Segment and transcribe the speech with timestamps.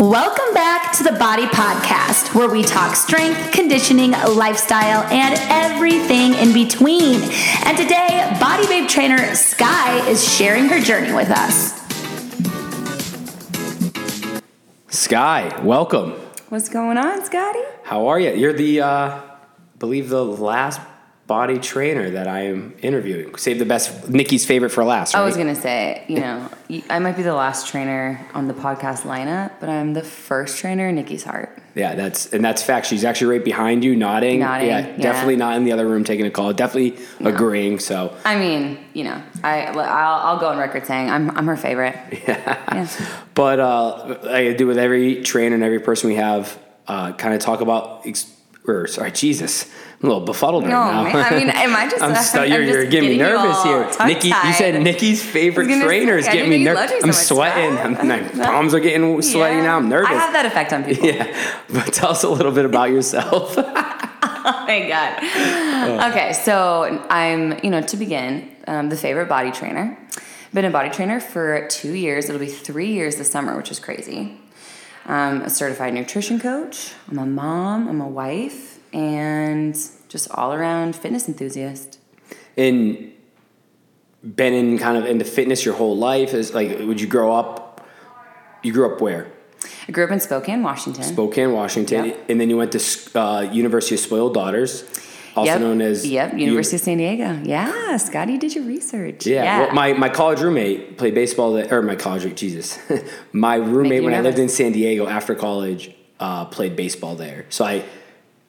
[0.00, 6.54] Welcome back to the BODI Podcast, where we talk strength, conditioning, lifestyle, and everything in
[6.54, 7.20] between.
[7.66, 11.78] And today, BODI Babe trainer Skye is sharing her journey with us.
[14.88, 16.12] Skye, welcome.
[16.48, 17.60] What's going on, Scotty?
[17.82, 18.30] How are you?
[18.30, 19.20] You're the, uh,
[19.78, 20.80] believe the last
[21.30, 23.36] BODI trainer that I am interviewing.
[23.36, 25.14] Save the best, Nikki's favorite for last.
[25.14, 25.20] Right?
[25.20, 26.48] I was gonna say, you know,
[26.90, 30.88] I might be the last trainer on the podcast lineup, but I'm the first trainer
[30.88, 31.56] in Nikki's heart.
[31.76, 32.86] Yeah, that's and that's fact.
[32.86, 34.40] She's actually right behind you, nodding.
[34.40, 34.96] Nodding, Yeah, yeah.
[34.96, 36.52] definitely not in the other room taking a call.
[36.52, 37.78] Definitely agreeing.
[37.78, 39.78] So I mean, you know, I I'll,
[40.26, 41.94] I'll go on record saying I'm I'm her favorite.
[42.26, 42.88] Yeah.
[43.34, 46.58] But uh, I do with every trainer and every person we have,
[46.88, 48.04] uh, kind of talk about.
[48.04, 48.36] Ex-
[48.66, 49.70] or sorry, Jesus,
[50.02, 51.02] I'm a little befuddled right No, now.
[51.04, 51.16] man.
[51.16, 53.42] I mean, am I just- I'm, stu- I'm you're, just you're getting me getting you
[53.44, 53.62] nervous
[53.98, 54.28] here, Nikki.
[54.28, 54.82] You said.
[54.82, 57.04] Nikki's favorite I was gonna trainer is getting me didn't know you nervous.
[57.04, 57.78] I'm so sweating.
[58.00, 59.62] I'm, my palms are getting sweaty Yeah.
[59.62, 59.76] now.
[59.76, 60.08] I'm nervous.
[60.10, 61.06] I have that effect on people.
[61.06, 63.54] yeah, but tell us a little bit about yourself.
[63.58, 66.10] Oh my god.
[66.10, 69.98] Okay, so I'm, you know, to begin, um, the favorite BODI trainer.
[70.54, 72.28] Been a BODI trainer for two years.
[72.30, 74.38] It'll be three years this summer, which is crazy.
[75.04, 76.92] I'm a certified nutrition coach.
[77.10, 77.86] I'm a mom.
[77.88, 79.74] I'm a wife, and
[80.08, 81.98] just all around fitness enthusiast.
[82.56, 83.12] and
[84.22, 86.34] been in kind of into fitness your whole life.
[86.34, 87.86] Is like, would you grow up?
[88.62, 89.28] You grew up where?
[89.88, 91.04] I grew up in Spokane, Washington.
[91.04, 92.24] Spokane, Washington, Yep.
[92.30, 94.84] and then you went to uh, University of Spoiled Daughters,
[95.34, 95.60] also yep.
[95.60, 97.40] known as Yep, U- University of San Diego.
[97.44, 99.26] Yeah, Scotty, did your research.
[99.26, 102.78] Yeah, Well, my, my college roommate played baseball there, or my college, Jesus.
[103.32, 107.46] my roommate when I lived in San Diego after college uh, played baseball there.
[107.48, 107.84] So I,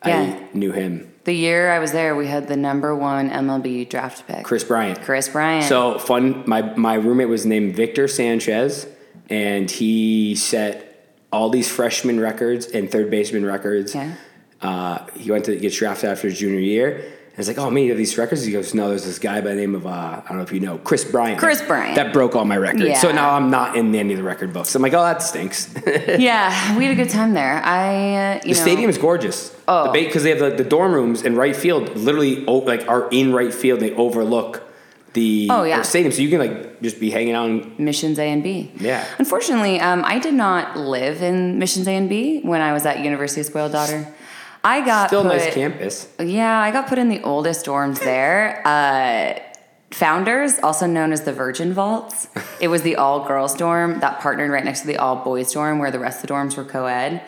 [0.06, 0.48] Yeah.
[0.52, 4.26] I knew him, the year I was there, we had the number one MLB draft
[4.28, 5.02] pick, Kris Bryant.
[5.02, 5.66] Kris Bryant.
[5.66, 6.44] So fun.
[6.48, 8.88] My my roommate was named Victor Sanchez,
[9.30, 13.94] and he set all these freshman records and third baseman records.
[13.94, 14.16] Yeah.
[14.62, 17.04] Uh, he went to get drafted after his junior year.
[17.32, 18.44] And it's like, oh man, you have these records.
[18.44, 20.52] He goes, no, there's this guy by the name of uh, I don't know if
[20.52, 21.40] you know Kris Bryant.
[21.40, 21.96] Kris Bryant.
[21.96, 23.00] That broke all my records.
[23.00, 24.76] So now I'm not in any of the record books.
[24.76, 25.74] I'm like, oh, that stinks.
[25.86, 27.64] yeah, we had a good time there.
[27.64, 29.56] I, uh, you know, stadium is gorgeous.
[29.68, 29.94] Oh.
[29.94, 31.96] because they have the, the dorm rooms in right field.
[31.96, 33.80] Literally, o- like are in right field.
[33.80, 34.64] They overlook
[35.14, 35.82] the Oh, yeah.
[35.84, 37.50] stadium, so you can like just be hanging out.
[37.50, 38.72] And, missions A and B.
[38.78, 39.06] Yeah.
[39.20, 43.00] Unfortunately, um, I did not live in missions A and B when I was at
[43.04, 44.14] University of Spoiled Daughter.
[44.64, 46.08] I got Still put, nice campus.
[46.20, 48.62] Yeah, I got put in the oldest dorms there.
[48.66, 49.40] Uh,
[49.92, 52.28] Founders, also known as the Virgin Vaults.
[52.62, 55.80] It was the all girls dorm that partnered right next to the all boys dorm
[55.80, 57.22] where the rest of the dorms were co ed.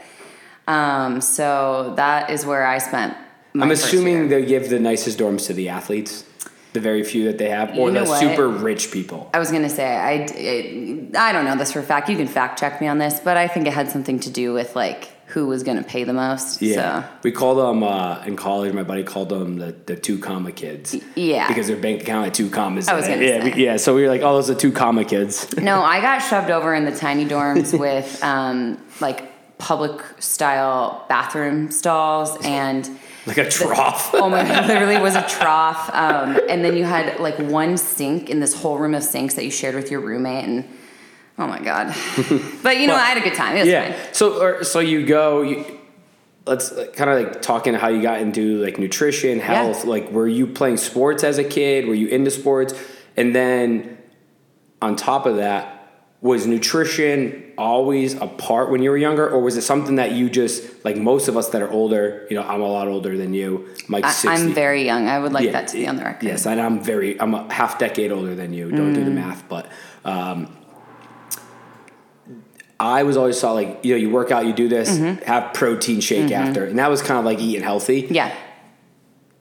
[0.67, 3.17] Um, so that is where I spent.
[3.53, 6.23] My I'm assuming they give the nicest dorms to the athletes,
[6.71, 8.19] the very few that they have, or You know the what?
[8.21, 9.29] super rich people.
[9.33, 12.07] I was gonna say I, it, I don't know this for a fact.
[12.09, 14.53] You can fact check me on this, but I think it had something to do
[14.53, 16.61] with like who was gonna pay the most.
[16.61, 18.71] Yeah, So we called them uh, in college.
[18.73, 20.95] My buddy called them the, the two comma kids.
[21.15, 21.47] yeah.
[21.47, 22.87] because their bank account had two commas.
[22.87, 23.53] I was gonna yeah, say.
[23.57, 23.77] yeah.
[23.77, 25.55] So we were like, oh, those are two comma kids.
[25.57, 31.71] no, I got shoved over in the tiny dorms with um, like public style bathroom
[31.71, 32.87] stalls and.
[33.25, 34.13] like a trough.
[34.13, 35.89] Oh my god, literally was a trough.
[35.95, 39.45] Um, and then you had like one sink in this whole room of sinks that
[39.45, 40.67] you shared with your roommate and
[41.37, 41.87] oh my god.
[42.63, 43.55] But you know, Well, I had a good time.
[43.65, 43.91] Yeah.
[43.93, 44.13] fine.
[44.13, 45.41] So or, so you go.
[45.41, 45.79] You,
[46.45, 49.85] let's kind of like talking how you got into like nutrition, health.
[49.85, 51.87] Like, were you playing sports as a kid?
[51.87, 52.73] Were you into sports?
[53.15, 53.97] And then
[54.81, 55.69] on top of that,
[56.21, 60.29] was nutrition always a part when you were younger, or was it something that you
[60.29, 62.25] just like most of us that are older?
[62.29, 63.67] You know, I'm a lot older than you.
[63.89, 64.27] I'm I, 60.
[64.29, 65.07] I'm very young.
[65.09, 66.25] I would like Yeah, that to be on the record.
[66.25, 67.19] Yes, and I'm very.
[67.19, 68.69] I'm a half decade older than you.
[68.71, 68.95] Don't Mm.
[68.95, 69.67] do the math, but
[70.05, 70.47] um,
[72.83, 76.01] I was always saw like you know you work out, you do this, have protein
[76.01, 78.03] shake after, and that was kind of like eating healthy.
[78.03, 78.13] Mm-hmm.
[78.13, 78.35] Yeah.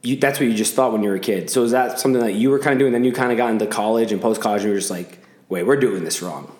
[0.01, 1.49] You, that's what you just thought when you were a kid.
[1.49, 2.91] So is that something that you were kind of doing?
[2.91, 5.19] Then you kind of got into college and post college, and you were just like,
[5.49, 6.53] wait, we're doing this wrong.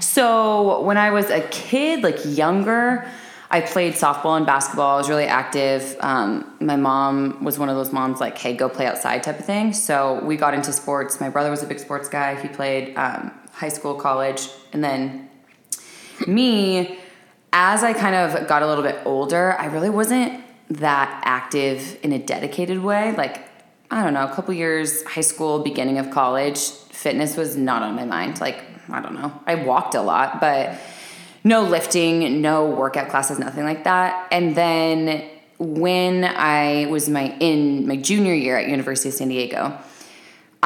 [0.00, 3.06] So when I was a kid, like younger,
[3.50, 4.94] I played softball and basketball.
[4.94, 5.96] I was really active.
[6.00, 9.44] Um, my mom was one of those moms like, "Hey, go play outside" type of
[9.44, 9.72] thing.
[9.72, 11.20] So we got into sports.
[11.20, 12.40] My brother was a big sports guy.
[12.40, 15.28] He played um, high school, college, and then
[16.26, 16.98] me.
[17.52, 22.12] As I kind of got a little bit older, I really wasn't that active in
[22.12, 23.14] a dedicated way.
[23.16, 23.48] Like
[23.90, 27.94] I don't know, a couple years high school, beginning of college, fitness was not on
[27.94, 28.40] my mind.
[28.40, 29.32] Like, I don't know.
[29.46, 30.80] I walked a lot, but
[31.44, 34.28] no lifting, no workout classes, nothing like that.
[34.32, 39.78] And then when I was my in my junior year at University of San Diego,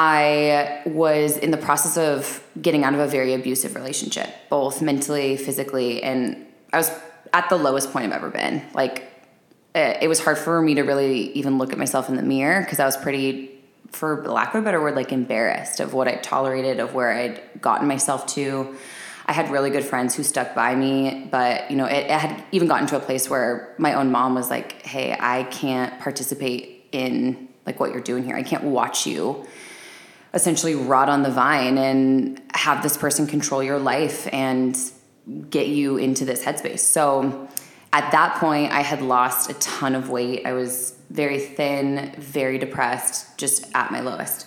[0.01, 5.37] I was in the process of getting out of a very abusive relationship, both mentally,
[5.37, 6.93] physically, and I was
[7.33, 8.63] at the lowest point I've ever been.
[8.75, 9.11] Like,
[9.75, 12.61] it, it was hard for me to really even look at myself in the mirror
[12.61, 13.51] because I was pretty,
[13.91, 17.61] for lack of a better word, like embarrassed of what I tolerated, of where I'd
[17.61, 18.77] gotten myself to.
[19.27, 22.45] I had really good friends who stuck by me, but you know, it, it had
[22.53, 26.87] even gotten to a place where my own mom was like, "Hey, I can't participate
[26.93, 28.37] in like what you're doing here.
[28.37, 29.45] I can't watch you."
[30.35, 34.79] Essentially rot on the vine and have this person control your life and
[35.51, 36.81] get you into this headspace.
[36.81, 37.49] So
[37.93, 40.45] at that point, I had lost a ton of weight.
[40.45, 44.47] I was very thin, very depressed, just at my lowest.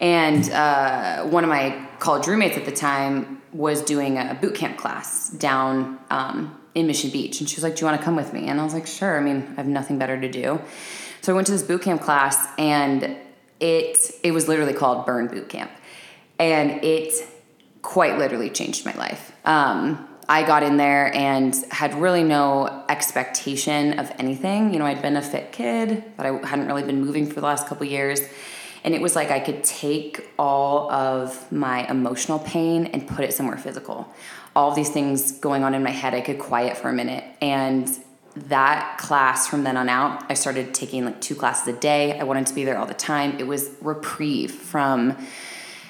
[0.00, 4.78] And uh, one of my college roommates at the time was doing a boot camp
[4.78, 7.40] class down um, in Mission Beach.
[7.40, 8.46] And she was like, Do you want to come with me?
[8.46, 9.18] And I was like, Sure.
[9.18, 10.60] I mean, I have nothing better to do.
[11.20, 13.16] So I went to this boot camp class, and
[13.60, 15.70] it it was literally called Burn Boot Camp,
[16.38, 17.12] and it
[17.82, 19.32] quite literally changed my life.
[19.44, 24.74] Um, I got in there and had really no expectation of anything.
[24.74, 27.46] You know, I'd been a fit kid, but I hadn't really been moving for the
[27.46, 28.20] last couple years.
[28.84, 33.32] And it was like I could take all of my emotional pain and put it
[33.32, 34.12] somewhere physical.
[34.54, 37.24] All these things going on in my head, I could quiet for a minute.
[37.40, 37.88] And
[38.48, 42.18] that class from then on out, I started taking like two classes a day.
[42.18, 43.38] I wanted to be there all the time.
[43.38, 45.16] It was reprieve from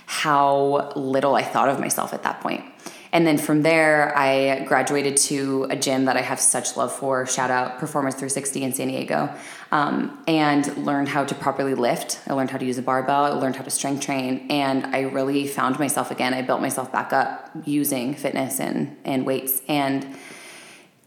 [0.06, 2.64] how little I thought of myself at that point.
[3.12, 7.26] And then from there, I graduated to a gym that I have such love for.
[7.26, 9.34] Shout out Performance 360 in San Diego.
[9.70, 12.20] Um, and learned how to properly lift.
[12.26, 13.24] I learned how to use a barbell.
[13.24, 14.46] I learned how to strength train.
[14.50, 16.34] And I really found myself again.
[16.34, 19.62] I built myself back up using fitness and, and weights.
[19.68, 20.16] And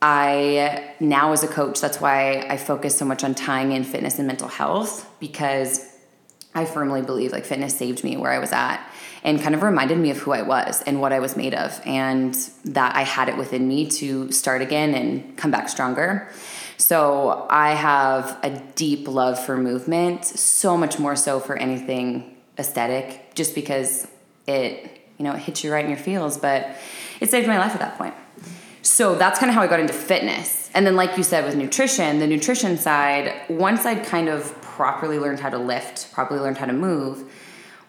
[0.01, 4.17] I now, as a coach, that's why I focus so much on tying in fitness
[4.17, 5.87] and mental health because
[6.53, 8.85] I firmly believe like fitness saved me where I was at
[9.23, 11.79] and kind of reminded me of who I was and what I was made of,
[11.85, 12.33] and
[12.65, 16.27] that I had it within me to start again and come back stronger.
[16.77, 23.35] So I have a deep love for movement, so much more so for anything aesthetic,
[23.35, 24.07] just because
[24.47, 26.75] it, you know, it hits you right in your feels, but
[27.19, 28.15] it saved my life at that point.
[28.81, 30.69] So that's kind of how I got into fitness.
[30.73, 35.19] And then, like you said, with nutrition, the nutrition side, once I'd kind of properly
[35.19, 37.31] learned how to lift, properly learned how to move,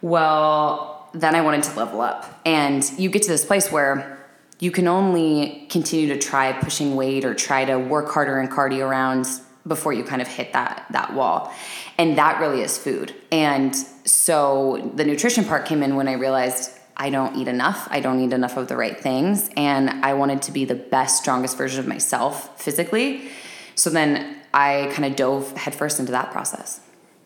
[0.02, 2.40] well, then I wanted to level up.
[2.44, 4.18] And you get to this place where
[4.58, 8.88] you can only continue to try pushing weight or try to work harder in cardio
[8.88, 11.52] rounds before you kind of hit that that wall.
[11.98, 13.14] And that really is food.
[13.30, 13.74] And
[14.04, 17.88] so the nutrition part came in when I realized I don't eat enough.
[17.90, 19.50] I don't eat enough of the right things.
[19.56, 23.28] And I wanted to be the best, strongest version of myself physically.
[23.74, 26.80] So then I kind of dove headfirst into that process.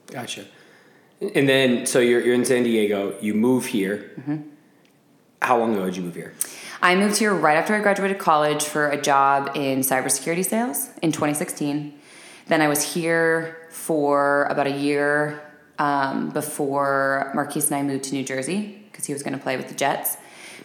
[0.06, 0.44] Gotcha.
[1.20, 4.12] And then, so you're, you're in San Diego, you move here.
[4.20, 4.36] Mm-hmm.
[5.42, 6.34] How long ago did you move here?
[6.82, 11.12] I moved here right after I graduated college for a job in cybersecurity sales in
[11.12, 11.98] 2016.
[12.46, 15.42] Then I was here for about a year
[15.78, 19.56] um, before Marquise and I moved to New Jersey because he was going to play
[19.56, 20.16] with the Jets.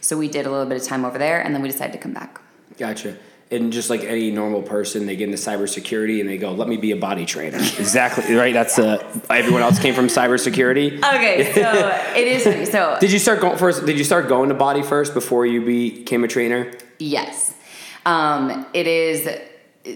[0.01, 1.99] So we did a little bit of time over there, and then we decided to
[1.99, 2.41] come back.
[2.77, 3.17] Gotcha.
[3.51, 6.77] And just like any normal person, they get into cybersecurity and they go, "Let me
[6.77, 8.53] be a BODI trainer." exactly right.
[8.53, 10.97] That's uh, everyone else came from cybersecurity.
[10.97, 11.61] Okay, so
[12.15, 12.71] it is.
[12.71, 13.85] So did you start going first?
[13.85, 16.71] Did you start going to BODI first before you became a trainer?
[16.97, 17.53] Yes,
[18.05, 19.27] um, it is.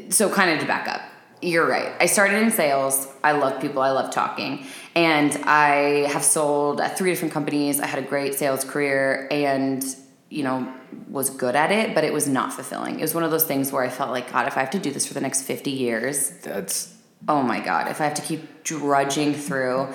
[0.09, 1.01] So kind of to back up,
[1.45, 1.93] you're right.
[1.99, 3.07] I started in sales.
[3.23, 3.81] I love people.
[3.81, 4.65] I love talking.
[4.95, 7.79] And I have sold at three different companies.
[7.79, 9.83] I had a great sales career and,
[10.29, 10.73] you know,
[11.09, 12.99] was good at it, but it was not fulfilling.
[12.99, 14.79] It was one of those things where I felt like, God, if I have to
[14.79, 16.95] do this for the next 50 years, that's,
[17.27, 19.89] oh my God, if I have to keep drudging through.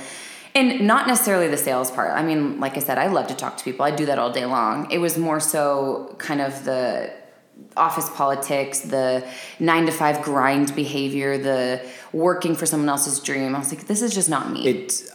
[0.55, 2.13] And not necessarily the sales part.
[2.13, 3.85] I mean, like I said, I love to talk to people.
[3.85, 4.91] I do that all day long.
[4.91, 7.13] It was more so kind of the
[7.77, 9.27] office politics, the
[9.59, 13.55] nine to five grind behavior, the working for someone else's dream.
[13.55, 14.67] I was like, this is just not me.
[14.67, 15.11] It's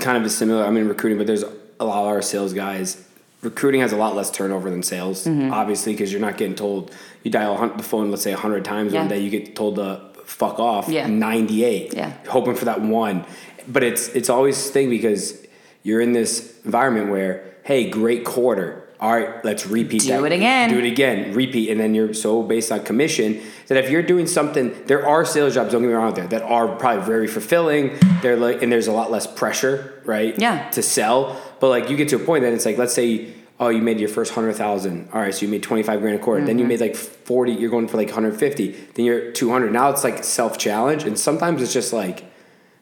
[0.00, 0.64] kind of a similar.
[0.64, 3.04] I'm in recruiting, but there's a lot of our sales guys.
[3.42, 5.52] Recruiting has a lot less turnover than sales, mm-hmm.
[5.52, 6.94] obviously, because you're not getting told.
[7.22, 9.00] You dial the phone, let's say hundred times yeah.
[9.00, 10.88] one day, you get told to fuck off.
[10.88, 11.06] Yeah.
[11.06, 11.94] 98.
[11.94, 12.12] Yeah.
[12.28, 13.24] Hoping for that one,
[13.66, 15.46] but it's it's always thing because
[15.82, 20.18] you're in this environment where hey, great quarter all right, let's repeat do that.
[20.18, 20.70] Do it again.
[20.70, 21.32] Do it again.
[21.32, 21.70] Repeat.
[21.70, 25.54] And then you're so based on commission that if you're doing something, there are sales
[25.54, 27.96] jobs, don't get me wrong, out there that are probably very fulfilling.
[28.22, 30.36] They're like, and there's a lot less pressure, right?
[30.38, 30.68] Yeah.
[30.70, 31.40] To sell.
[31.60, 34.00] But like you get to a point that it's like, let's say, oh, you made
[34.00, 35.10] your first hundred thousand.
[35.12, 36.40] All right, so you made twenty five grand a quarter.
[36.40, 36.46] Mm-hmm.
[36.46, 36.68] Then you mm-hmm.
[36.68, 37.52] made like forty.
[37.52, 38.72] You're going for like hundred fifty.
[38.94, 39.72] Then you're two hundred.
[39.72, 42.24] Now it's like self challenge, and sometimes it's just like,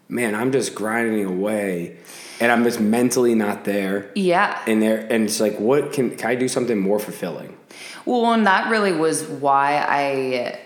[0.09, 1.99] man, I'm just grinding away
[2.41, 4.11] and I'm just mentally not there.
[4.15, 4.63] Yeah.
[4.67, 7.57] And there, and it's like, what can can I do something more fulfilling?
[8.05, 10.61] Well, and that really was why I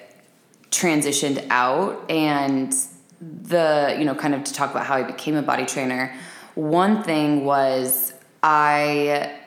[0.71, 2.75] transitioned out and
[3.21, 6.15] the, you know, kind of to talk about how I became a BODI trainer.
[6.55, 9.39] One thing was I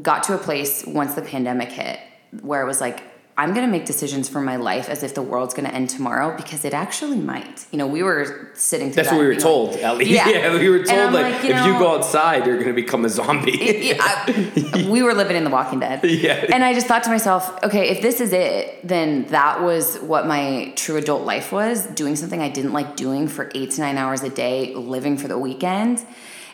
[0.00, 2.00] got to a place once the pandemic hit
[2.42, 3.02] where it was like,
[3.36, 5.90] I'm going to make decisions for my life as if the world's going to end
[5.90, 7.66] tomorrow because it actually might.
[7.72, 8.92] You know, we were sitting.
[8.92, 9.72] That's what we were told.
[9.72, 10.28] Like, at least, yeah.
[10.28, 10.58] yeah.
[10.58, 13.04] we were told like, like you if know, you go outside, you're going to become
[13.04, 13.50] a zombie.
[13.60, 16.04] it, it, I, we were living in The Walking Dead.
[16.04, 16.46] Yeah.
[16.52, 20.28] And I just thought to myself, okay, if this is it, then that was what
[20.28, 23.98] my true adult life was: doing something I didn't like doing for eight to nine
[23.98, 26.06] hours a day, living for the weekend.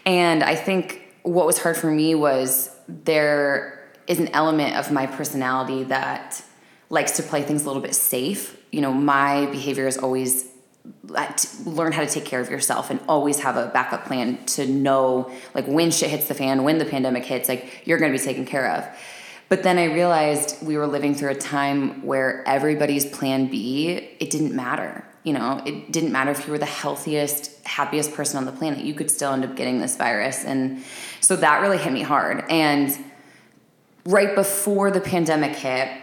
[0.07, 5.07] And I think what was hard for me was there is an element of my
[5.07, 6.43] personality that
[6.91, 8.57] likes to play things a little bit safe.
[8.71, 10.47] You know, my behavior is always
[11.15, 11.33] uh,
[11.65, 15.31] learn how to take care of yourself and always have a backup plan to know
[15.55, 18.25] like when shit hits the fan, when the pandemic hits, like you're going to be
[18.25, 18.87] taken care of.
[19.49, 23.89] But then I realized we were living through a time where everybody's plan B,
[24.21, 25.05] it didn't matter.
[25.25, 28.85] You know, it didn't matter if you were the healthiest, happiest person on the planet,
[28.85, 30.45] you could still end up getting this virus.
[30.45, 30.83] And
[31.21, 32.45] so that really hit me hard.
[32.49, 32.97] And
[34.07, 36.00] right before the pandemic hit,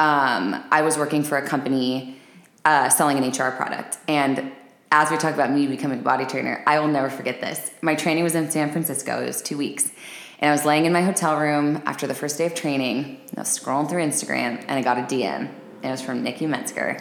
[0.00, 2.16] um, I was working for a company
[2.64, 3.98] uh, selling an HR product.
[4.08, 4.50] And
[4.90, 7.70] as we talk about me becoming a BODI trainer, I will never forget this.
[7.82, 9.92] My training was in San Francisco, it was two weeks.
[10.38, 13.20] And I was laying in my hotel room after the first day of training.
[13.36, 15.50] I was scrolling through Instagram and I got a DM.
[15.82, 16.96] It was from Nikki Metzger.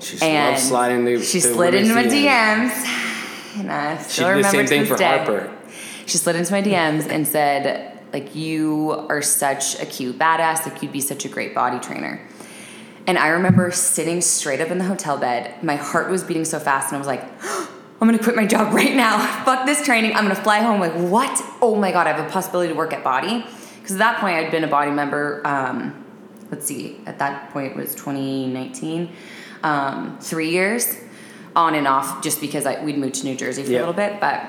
[0.00, 3.02] She and sliding the, She the slid into my DMs.
[3.56, 5.16] And I still she did the same thing for day.
[5.16, 5.50] Harper.
[6.04, 10.64] She slid into my DMs and said, like you are such a cute badass.
[10.66, 12.26] Like you'd be such a great BODI trainer.
[13.06, 15.62] And i remember sitting straight up in the hotel bed.
[15.62, 17.22] My heart was beating so fast and i was like
[18.00, 19.18] i'm gonna quit my job right now.
[19.44, 20.14] Fuck this training.
[20.14, 20.80] I'm gonna fly home.
[20.80, 21.42] Like what?
[21.60, 23.44] Oh my god i have a possibility to work at BODI.
[23.80, 26.02] Because at that point i'd been a BODI member um,
[26.50, 29.12] let's see at that point it was 2019
[29.62, 30.96] um, three years
[31.54, 33.82] on and off just because I, we'd moved to new jersey for yep.
[33.82, 34.40] a little bit but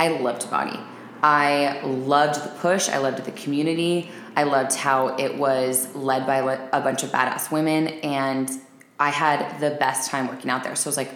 [0.00, 0.89] i loved BODI
[1.22, 2.88] I loved the push.
[2.88, 4.10] I loved the community.
[4.36, 7.88] I loved how it was led by a bunch of badass women.
[7.88, 8.50] And
[8.98, 10.74] I had the best time working out there.
[10.76, 11.12] So I was like,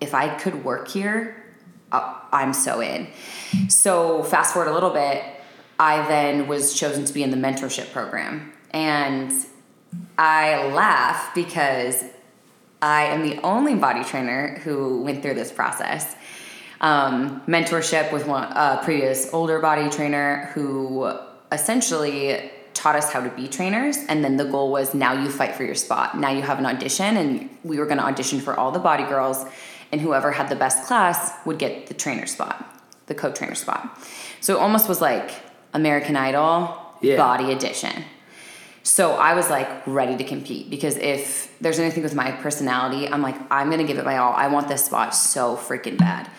[0.00, 1.44] if I could work here,
[1.90, 3.08] uh, I'm so in.
[3.68, 5.24] So fast forward a little bit,
[5.78, 8.52] I then was chosen to be in the mentorship program.
[8.70, 9.32] And
[10.18, 12.04] I laugh because
[12.82, 16.14] I am the only BODI trainer who went through this process
[16.80, 21.12] um, mentorship with one a previous older BODI trainer who
[21.50, 25.56] essentially taught us how to be trainers and then the goal was now you fight
[25.56, 28.58] for your spot now you have an audition and we were going to audition for
[28.58, 29.44] all the BODI girls
[29.90, 32.64] and whoever had the best class would get the trainer spot
[33.06, 34.00] the co-trainer spot
[34.40, 35.32] so it almost was like
[35.74, 37.16] american idol yeah.
[37.16, 38.04] BODI edition
[38.88, 43.20] so I was like ready to compete because if there's anything with my personality, I'm
[43.20, 44.32] like, I'm gonna give it my all.
[44.32, 46.30] I want this spot so freaking bad.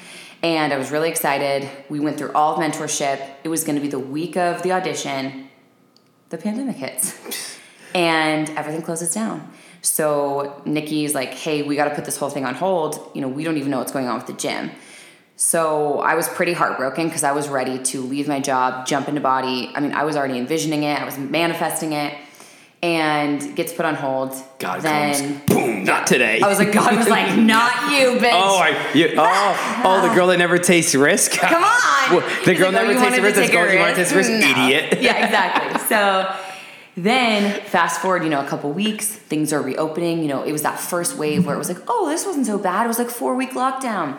[0.41, 1.69] And I was really excited.
[1.89, 3.21] We went through all of mentorship.
[3.43, 5.49] It was going to be the week of the audition.
[6.29, 7.59] The pandemic hits.
[7.95, 9.51] and everything closes down.
[9.81, 13.11] So Nikki's like, hey, we got to put this whole thing on hold.
[13.13, 14.71] You know, we don't even know what's going on with the gym.
[15.35, 19.21] So I was pretty heartbroken because I was ready to leave my job, jump into
[19.21, 19.71] BODI.
[19.73, 22.13] I mean, I was already envisioning it, I was manifesting it
[22.81, 24.33] and gets put on hold.
[24.57, 26.39] God then, comes, boom, not today.
[26.41, 28.31] I was like, God was like, not you, bitch.
[28.33, 31.31] Oh, I, you, oh, oh, the girl that never tastes risk.
[31.31, 32.23] Come on.
[32.45, 33.37] The girl like, never oh, tastes risk.
[33.37, 33.65] Let's go.
[33.65, 34.37] You want to taste risk, no.
[34.37, 35.01] idiot.
[35.01, 35.79] Yeah, exactly.
[35.87, 36.33] So
[36.95, 40.21] then fast forward, you know, a couple weeks, things are reopening.
[40.21, 42.57] You know, it was that first wave where it was like, oh, this wasn't so
[42.57, 42.85] bad.
[42.85, 44.17] It was like four week lockdown.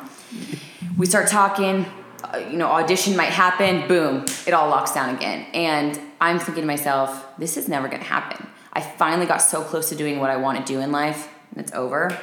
[0.99, 1.87] We start talking.
[2.23, 3.89] Uh, you know, audition might happen.
[3.89, 8.03] Boom, it all locks down again, and I'm thinking to myself, this is never going
[8.03, 8.47] to happen.
[8.73, 11.61] I finally got so close to doing what I want to do in life, and
[11.61, 12.17] it's over.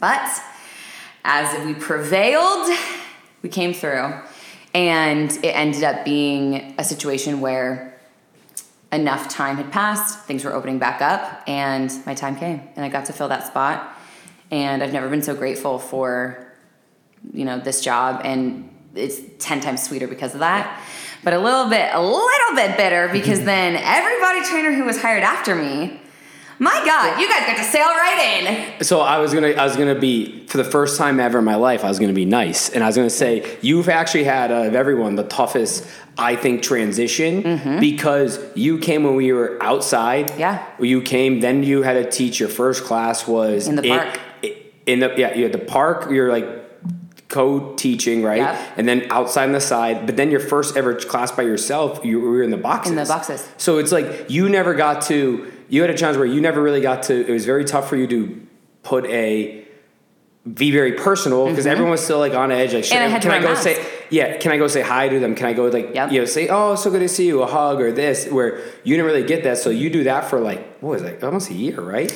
[0.00, 0.42] But
[1.24, 2.76] as we prevailed,
[3.42, 4.14] we came through,
[4.74, 8.00] and it ended up being a situation where
[8.90, 12.88] enough time had passed, things were opening back up, and my time came, and I
[12.88, 13.96] got to fill that spot.
[14.50, 16.46] And I've never been so grateful for,
[17.32, 20.82] you know, this job, and it's ten times sweeter because of that
[21.22, 25.22] but a little bit, a little bit bitter because then everybody trainer who was hired
[25.22, 26.00] after me,
[26.58, 28.84] my God, you guys got to sail right in.
[28.84, 31.56] So I was gonna, I was gonna be for the first time ever in my
[31.56, 34.66] life, I was gonna be nice, and I was gonna say you've actually had uh,
[34.68, 35.84] of everyone the toughest,
[36.16, 37.80] I think, transition mm-hmm.
[37.80, 40.38] because you came when we were outside.
[40.38, 40.64] Yeah.
[40.78, 42.38] You came, then you had to teach.
[42.38, 44.20] Your first class was in the park.
[44.86, 46.12] in the yeah, you had the park.
[46.12, 46.61] You're like
[47.32, 48.38] co-teaching, right?
[48.38, 48.60] Yep.
[48.76, 50.06] And then outside on the side.
[50.06, 52.92] But then your first ever class by yourself, you were in the boxes.
[52.92, 53.48] In the boxes.
[53.56, 56.82] So it's like you never got to you had a challenge where you never really
[56.82, 57.26] got to.
[57.26, 58.46] It was very tough for you to
[58.82, 59.66] put a
[60.52, 62.74] be very personal because everyone was still like on edge.
[62.74, 62.94] Like, Mm-hmm.
[62.94, 63.62] And I had to can I go mask.
[63.62, 64.36] say yeah?
[64.38, 65.34] Can I go say hi to them?
[65.34, 66.12] Can I go like Yep.
[66.12, 68.96] you know say oh so good to see you a hug or this where you
[68.96, 71.54] didn't really get that so you do that for like what was it almost a
[71.54, 72.12] year right?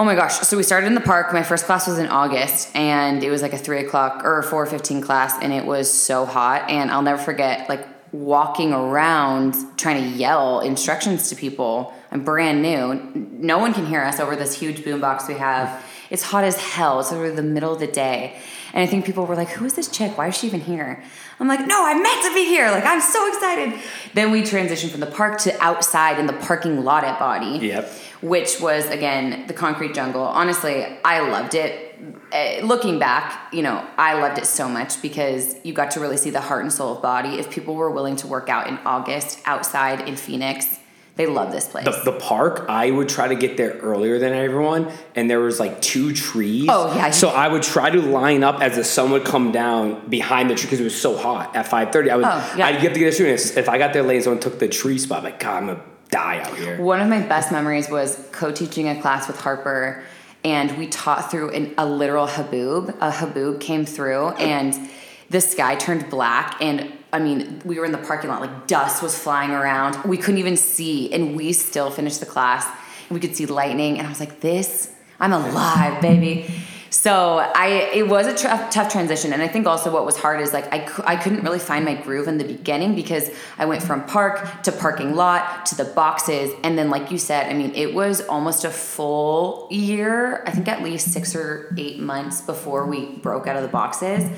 [0.00, 0.38] Oh my gosh!
[0.38, 1.30] So we started in the park.
[1.34, 4.64] My first class was in August, and it was like a three o'clock or four
[4.64, 6.70] fifteen class, and it was so hot.
[6.70, 11.92] And I'll never forget like walking around trying to yell instructions to people.
[12.10, 12.94] I'm brand new.
[13.14, 15.84] No one can hear us over this huge boombox we have.
[16.08, 17.00] It's hot as hell.
[17.00, 18.38] It's over the middle of the day,
[18.72, 20.16] and I think people were like, "Who is this chick?
[20.16, 21.04] Why is she even here?"
[21.38, 22.70] I'm like, "No, I'm meant to be here.
[22.70, 23.78] Like I'm so excited."
[24.14, 27.92] Then we transitioned from the park to outside in the parking lot at BODI Yep.
[28.22, 30.22] Which was again the concrete jungle.
[30.22, 31.86] Honestly, I loved it.
[32.32, 36.16] Uh, looking back, you know, I loved it so much because you got to really
[36.16, 37.38] see the heart and soul of BODI.
[37.38, 40.78] If people were willing to work out in August outside in Phoenix,
[41.16, 41.84] they love this place.
[41.84, 45.60] The, the park, I would try to get there earlier than everyone, and there was
[45.60, 46.66] like two trees.
[46.70, 47.10] Oh, yeah.
[47.10, 50.54] So I would try to line up as the sun would come down behind the
[50.54, 52.10] tree because it was so hot at five thirty.
[52.10, 52.66] I would, Oh, yeah.
[52.66, 54.68] I'd get to get a and If I got there late, and someone took the
[54.68, 55.18] tree spot.
[55.18, 56.80] I'm like God, I'm gonna die out here.
[56.80, 60.02] One of my best memories was co-teaching a class with Harper,
[60.44, 62.90] and we taught through an, a literal haboob.
[63.00, 64.90] A haboob came through, and
[65.28, 66.56] the sky turned black.
[66.60, 70.02] And I mean, we were in the parking lot, like dust was flying around.
[70.04, 72.66] We couldn't even see, and we still finished the class.
[73.10, 76.52] We could see lightning, and I was like, "This, I'm alive, baby."
[76.90, 80.40] So I, it was a tough, tough transition, and I think also what was hard
[80.40, 83.80] is like I, I couldn't really find my groove in the beginning because I went
[83.80, 87.72] from park to parking lot to the boxes, and then like you said, I mean
[87.76, 90.42] it was almost a full year.
[90.46, 94.28] I think at least six or eight months before we broke out of the boxes,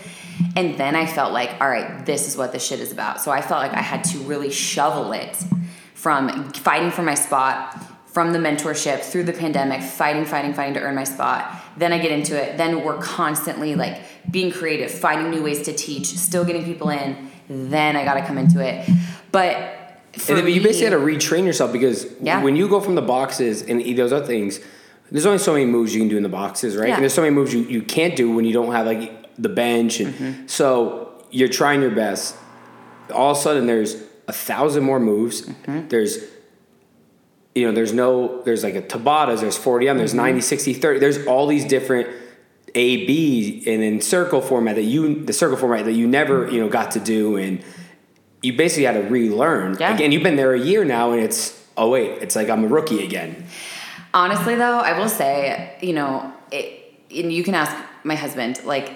[0.55, 3.23] and then I felt like, all right, this is what this shit is about.
[3.23, 5.43] So I felt like I had to really shovel it
[5.95, 7.83] from fighting for my spot
[8.13, 11.62] from the mentorship through the pandemic, fighting, fighting, fighting to earn my spot.
[11.77, 12.57] Then I get into it.
[12.59, 17.31] Then we're constantly like being creative, finding new ways to teach, still getting people in.
[17.49, 18.89] Then I got to come into it.
[19.31, 19.57] But
[20.17, 22.43] for And then, but you me- basically had to retrain yourself because Yeah.
[22.43, 24.61] when you go from the boxes and those other things,
[25.11, 26.89] there's only so many moves you can do in the boxes, right?
[26.89, 26.95] Yeah.
[26.95, 29.49] And there's so many moves you, you can't do when you don't have like the
[29.49, 30.47] bench, and Mm-hmm.
[30.47, 32.37] so you're trying your best.
[33.13, 33.97] All of a sudden, there's
[34.29, 35.43] a thousand more moves.
[35.43, 35.89] Mm-hmm.
[35.89, 36.19] There's
[37.55, 39.99] you know, there's no, there's like a Tabatas, there's 40 on, Mm-hmm.
[39.99, 40.99] there's 90, 60, 30.
[41.01, 42.09] There's all these different
[42.75, 46.61] A, B, and in circle format that you, the circle format that you never, you
[46.61, 47.37] know, got to do.
[47.37, 47.63] And
[48.43, 49.77] you basically had to relearn.
[49.79, 49.95] Yeah.
[49.95, 52.69] Again, you've been there a year now and it's, oh wait, it's like I'm a
[52.69, 53.45] rookie again.
[54.15, 56.81] Honestly, though, I will say, you know, it,
[57.15, 58.93] and you can ask my husband, like,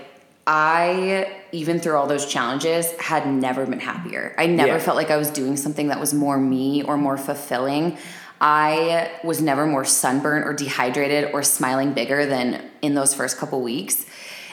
[0.47, 4.35] I, even through all those challenges, had never been happier.
[4.38, 4.79] I never Yeah.
[4.79, 7.97] felt like I was doing something that was more me or more fulfilling.
[8.40, 13.62] I was never more sunburned or dehydrated or smiling bigger than in those first couple
[13.62, 14.05] weeks.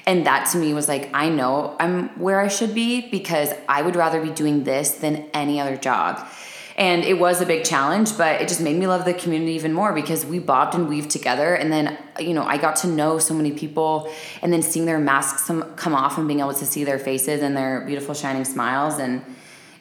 [0.05, 3.81] And that to me was like, I know I'm where I should be because I
[3.81, 6.27] would rather be doing this than any other job.
[6.75, 9.73] And it was a big challenge, but it just made me love the community even
[9.73, 11.53] more because we bobbed and weaved together.
[11.53, 14.99] And then, you know, I got to know so many people and then seeing their
[14.99, 18.97] masks come off and being able to see their faces and their beautiful shining smiles.
[18.97, 19.23] And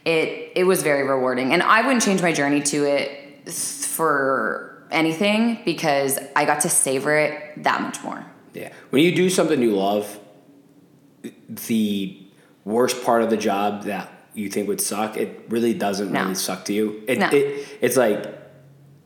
[0.05, 1.55] it, it was very rewarding.
[1.55, 7.17] And I wouldn't change my journey to it for anything because I got to savor
[7.17, 8.25] it that much more.
[8.55, 8.73] Yeah.
[8.91, 10.19] When you do something you love,
[11.49, 12.19] the
[12.65, 16.23] worst part of the job that you think would suck, it really doesn't No.
[16.23, 17.03] really suck to you.
[17.07, 17.29] It, No.
[17.33, 18.39] it it's like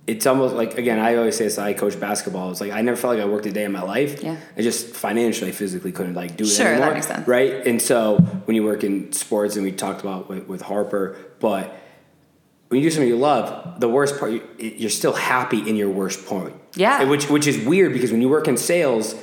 [0.06, 2.50] it's almost like again, I always say this, I coach basketball.
[2.52, 4.22] It's like I never felt like I worked a day in my life.
[4.22, 4.36] Yeah.
[4.56, 7.26] I just financially, physically couldn't like do it Sure, that makes sense.
[7.26, 7.66] Right?
[7.66, 11.74] And so when you work in sports and we talked about with, with Harper, but
[12.68, 15.88] when you do something you love, the worst part, you- you're still happy in your
[15.90, 16.54] worst point.
[16.74, 17.04] Yeah.
[17.04, 19.14] Which which is weird because when you work in sales,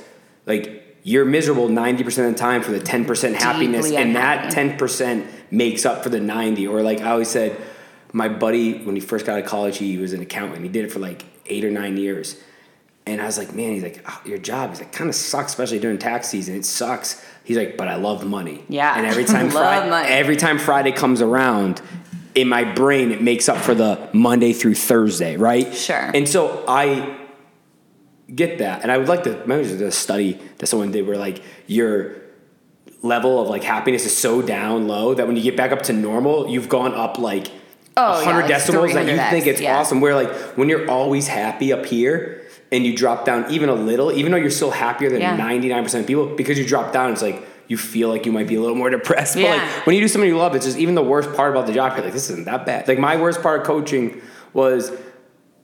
[0.46, 4.16] like you're miserable ninety percent of the time for the ten percent happiness, Deeply and
[4.16, 6.66] that ten percent makes up for the ninety.
[6.66, 7.56] Or like I always said,
[8.12, 10.62] my buddy when he first got out of college, he was an accountant.
[10.62, 12.36] He did it for like eight or nine years.
[13.06, 15.52] And I was like, man, he's like, oh, your job is like kind of sucks,
[15.52, 16.54] especially during tax season.
[16.56, 17.22] It sucks.
[17.44, 18.64] He's like, but I love money.
[18.70, 18.96] Yeah.
[18.96, 20.08] And every time Friday, money.
[20.08, 21.82] every time Friday comes around,
[22.34, 25.72] in my brain, it makes up for the Monday through Thursday, right?
[25.74, 26.10] Sure.
[26.14, 27.18] And so I
[28.34, 29.30] get that, and I would like to.
[29.46, 32.16] Maybe there's a study that someone did where like your
[33.02, 35.92] level of like happiness is so down low that when you get back up to
[35.92, 37.48] normal, you've gone up like
[37.96, 39.78] Oh, yeah, 100 like decibels that you 300x, think it's yeah.
[39.78, 40.00] awesome.
[40.00, 42.42] Where like when you're always happy up here
[42.72, 45.36] and you drop down even a little, even though you're still happier than Yeah.
[45.36, 48.56] 99% of people, because you drop down, it's like you feel like you might be
[48.56, 49.34] a little more depressed.
[49.36, 49.50] But Yeah.
[49.56, 51.72] like when you do something you love, it's just even the worst part about the
[51.72, 52.86] job, you're like, this isn't that bad.
[52.88, 54.20] Like my worst part of coaching
[54.52, 54.92] was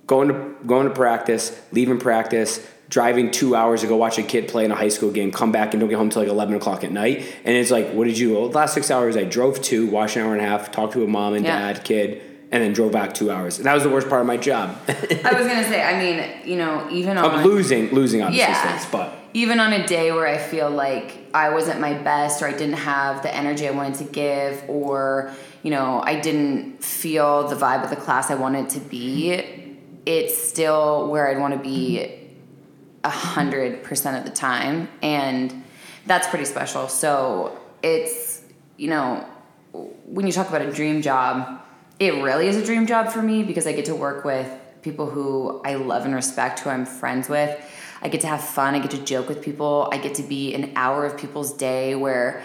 [0.07, 4.49] going to going to practice, leaving practice, driving two hours to go watch a kid
[4.49, 6.55] play in a high school game, come back and don't get home till like eleven
[6.57, 7.19] o'clock at night.
[7.45, 8.33] And it's like, what did you?
[8.35, 10.95] Well, the last six hours, I drove two, watched an hour and a half, talked
[10.95, 11.73] to a mom and Yeah.
[11.73, 13.59] dad, kid, and then drove back two hours.
[13.59, 14.77] And that was the worst part of my job.
[14.89, 18.73] I was gonna say, I mean, you know, even on losing, losing obviously Yeah.
[18.73, 22.49] things, but even on a day where I feel like I wasn't my best or
[22.49, 27.49] I didn't have the energy I wanted to give or you know I didn't feel
[27.49, 31.61] the vibe of the class I wanted to be, it's still where I'd want to
[31.61, 32.19] be
[33.05, 35.65] a hundred percent of the time, and
[36.07, 36.89] that's pretty special.
[36.89, 38.43] So it's
[38.77, 39.27] you know
[39.73, 41.61] when you talk about a dream job,
[41.99, 44.51] it really is a dream job for me because I get to work with
[44.83, 47.51] people who I love and respect, who I'm friends with.
[48.03, 48.75] I get to have fun.
[48.75, 49.89] I get to joke with people.
[49.93, 52.43] I get to be an hour of people's day where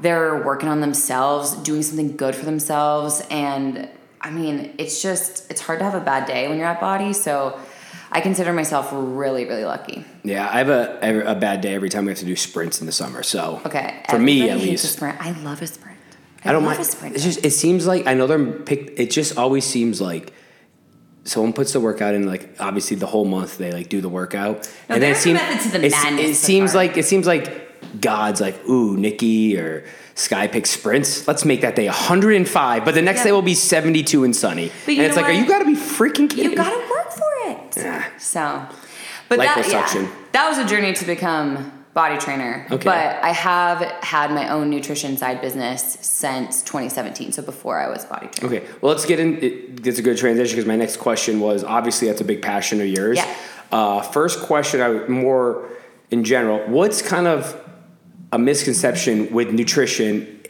[0.00, 3.22] they're working on themselves, doing something good for themselves.
[3.30, 3.88] And
[4.20, 7.12] I mean, it's just, it's hard to have a bad day when you're at BODI.
[7.14, 7.58] So
[8.12, 10.04] I consider myself really, really lucky.
[10.24, 10.98] yeah, I have a
[11.30, 13.22] a bad day every time we have to do sprints in the summer.
[13.22, 14.02] So Okay.
[14.08, 15.20] for me at a least, sprint.
[15.24, 15.98] I love a sprint.
[16.44, 16.80] I don't love mind.
[16.88, 17.14] a sprint.
[17.14, 18.98] It's just it seems like I know they're picked.
[18.98, 20.32] It just always seems like
[21.30, 22.26] someone puts the workout in.
[22.26, 24.56] Like obviously the whole month they like do the workout,
[24.88, 27.46] No, and then it seems method the it's- it seems like it seems like
[28.00, 29.84] God's like ooh Nikki or
[30.16, 31.26] Skye pick sprints.
[31.28, 33.24] Let's make that day 105, but the next Yeah.
[33.26, 34.70] day will be 72 and sunny.
[34.86, 36.50] And it's like, are you got to be freaking kidding?
[36.50, 37.58] You gotta work for it.
[37.76, 38.04] Yeah.
[38.18, 38.66] So,
[39.30, 42.66] but that yeah, that was a journey to become BODI trainer.
[42.70, 42.84] Okay.
[42.84, 47.32] But I have had my own nutrition side business since 2017.
[47.32, 48.56] So before I was BODI trainer.
[48.56, 49.42] Okay, well, let's get in.
[49.42, 52.80] It, it's a good transition because my next question was obviously that's a big passion
[52.80, 53.16] of yours.
[53.16, 53.34] Yeah.
[53.72, 55.68] Uh, first question, I more
[56.10, 57.60] in general, what's kind of
[58.32, 60.40] a misconception with nutrition?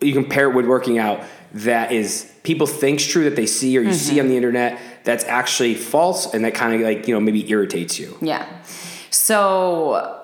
[0.00, 1.20] You compare it with working out
[1.54, 5.24] that is people think's true that they see or you see on the internet that's
[5.24, 8.16] actually false and that kind of like you know maybe irritates you.
[8.20, 8.46] Yeah.
[9.10, 10.21] So,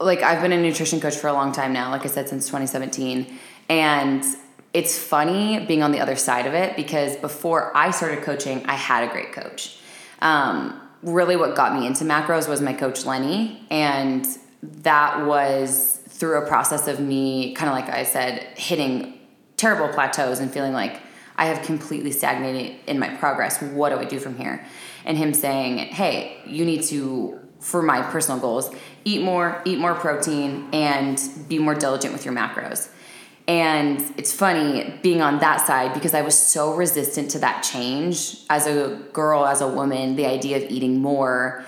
[0.00, 2.46] like, I've been a nutrition coach for a long time now, like I said, since
[2.46, 3.38] 2017.
[3.68, 4.24] And
[4.72, 8.74] it's funny being on the other side of it because before I started coaching, I
[8.74, 9.78] had a great coach.
[10.20, 13.66] Um, really, what got me into macros was my coach, Lenny.
[13.70, 14.26] And
[14.62, 19.18] that was through a process of me, kind of like I said, hitting
[19.56, 21.00] terrible plateaus and feeling like
[21.36, 23.60] I have completely stagnated in my progress.
[23.60, 24.64] What do I do from here?
[25.04, 28.70] And him saying, hey, you need to, for my personal goals,
[29.04, 32.88] eat more, eat more protein, and be more diligent with your macros.
[33.48, 38.38] And it's funny being on that side because I was so resistant to that change.
[38.50, 41.64] As a girl, as a woman, the idea of eating more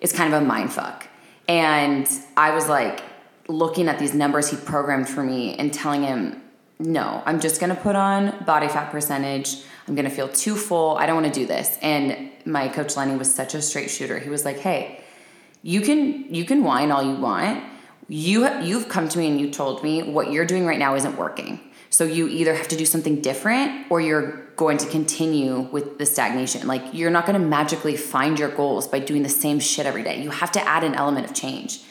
[0.00, 1.06] is kind of a mind fuck.
[1.48, 3.02] And I was like
[3.48, 6.42] looking at these numbers he programmed for me and telling him,
[6.78, 9.62] no, I'm just gonna put on body fat percentage.
[9.86, 10.96] I'm gonna feel too full.
[10.96, 11.78] I don't wanna do this.
[11.82, 14.18] And my coach Lenny was such a straight shooter.
[14.18, 15.00] He was like, hey,
[15.62, 17.64] you can you can whine all you want.
[18.08, 21.16] You you've come to me and you told me what you're doing right now isn't
[21.16, 21.60] working.
[21.90, 26.06] So you either have to do something different or you're going to continue with the
[26.06, 26.66] stagnation.
[26.66, 30.02] Like you're not going to magically find your goals by doing the same shit every
[30.02, 30.22] day.
[30.22, 31.82] You have to add an element of change.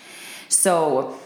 [0.49, 1.17] So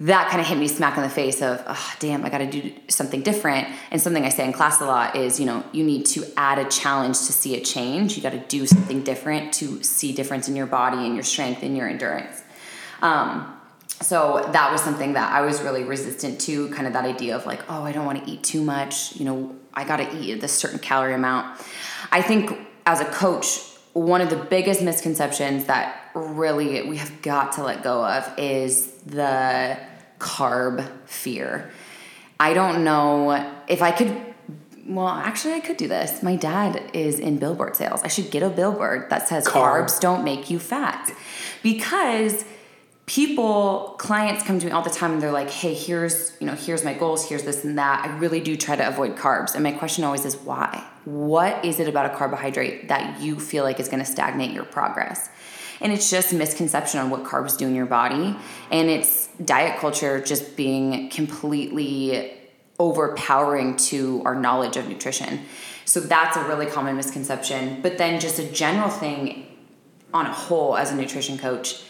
[0.00, 2.48] that kind of hit me smack in the face of, oh, damn, I got to
[2.48, 3.66] do something different.
[3.90, 6.58] And something I say in class a lot is, you know, you need to add
[6.58, 8.16] a challenge to see a change.
[8.16, 11.64] You got to do something different to see difference in your body and your strength
[11.64, 12.42] and your endurance.
[13.02, 13.54] Um,
[14.00, 17.44] so that was something that I was really resistant to, kind of that idea of
[17.44, 19.16] like, oh, I don't want to eat too much.
[19.16, 21.60] You know, I got to eat this certain calorie amount.
[22.12, 22.56] I think
[22.86, 23.58] as a coach,
[23.94, 28.92] one of the biggest misconceptions that really we have got to let go of is
[29.06, 29.76] the
[30.18, 31.70] carb fear.
[32.40, 34.14] I don't know if I could.
[34.86, 36.22] Well, actually, I could do this.
[36.22, 38.02] My dad is in billboard sales.
[38.02, 39.86] I should get a billboard that says Carb.
[39.86, 41.12] carbs don't make you fat
[41.62, 42.44] because
[43.08, 46.52] people clients come to me all the time and they're like hey here's you know
[46.52, 49.64] here's my goals here's this and that i really do try to avoid carbs and
[49.64, 53.80] my question always is why what is it about a carbohydrate that you feel like
[53.80, 55.30] is going to stagnate your progress
[55.80, 58.36] and it's just misconception on what carbs do in your body.
[58.70, 62.34] And it's diet culture just being completely
[62.78, 65.40] overpowering to our knowledge of nutrition.
[65.84, 67.82] So that's a really common misconception.
[67.82, 69.46] But then just a general thing
[70.12, 71.82] on a whole as a nutrition coach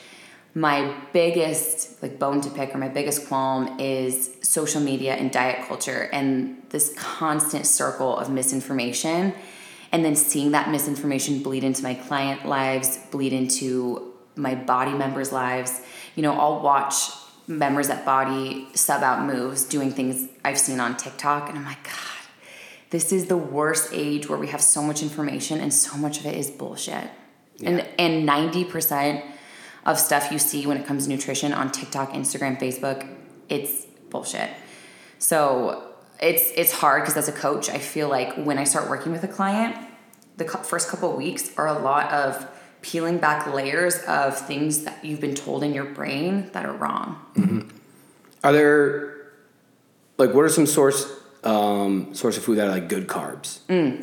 [0.54, 5.66] my biggest like bone to pick or my biggest qualm is social media and diet
[5.68, 9.32] culture and this constant circle of misinformation
[9.92, 15.32] and then seeing that misinformation bleed into my client lives bleed into my BODI members
[15.32, 15.80] lives
[16.14, 17.10] you know i'll watch
[17.46, 21.82] members at BODI sub out moves doing things i've seen on tiktok and i'm like
[21.84, 21.94] god
[22.90, 26.26] this is the worst age where we have so much information and so much of
[26.26, 27.10] it is bullshit
[27.56, 27.70] Yeah.
[27.70, 29.24] And and ninety percent
[29.84, 33.08] of stuff you see when it comes to nutrition on TikTok, Instagram, Facebook,
[33.48, 34.50] it's bullshit.
[35.18, 35.87] So
[36.20, 39.24] it's it's hard because as a coach, I feel like when I start working with
[39.24, 39.76] a client,
[40.36, 42.46] the first couple weeks are a lot of
[42.80, 47.20] peeling back layers of things that you've been told in your brain that are wrong.
[47.34, 47.68] Mm-hmm.
[48.44, 49.32] Are there
[50.16, 51.17] like what are some source
[51.48, 53.58] um, source of food that are like good carbs?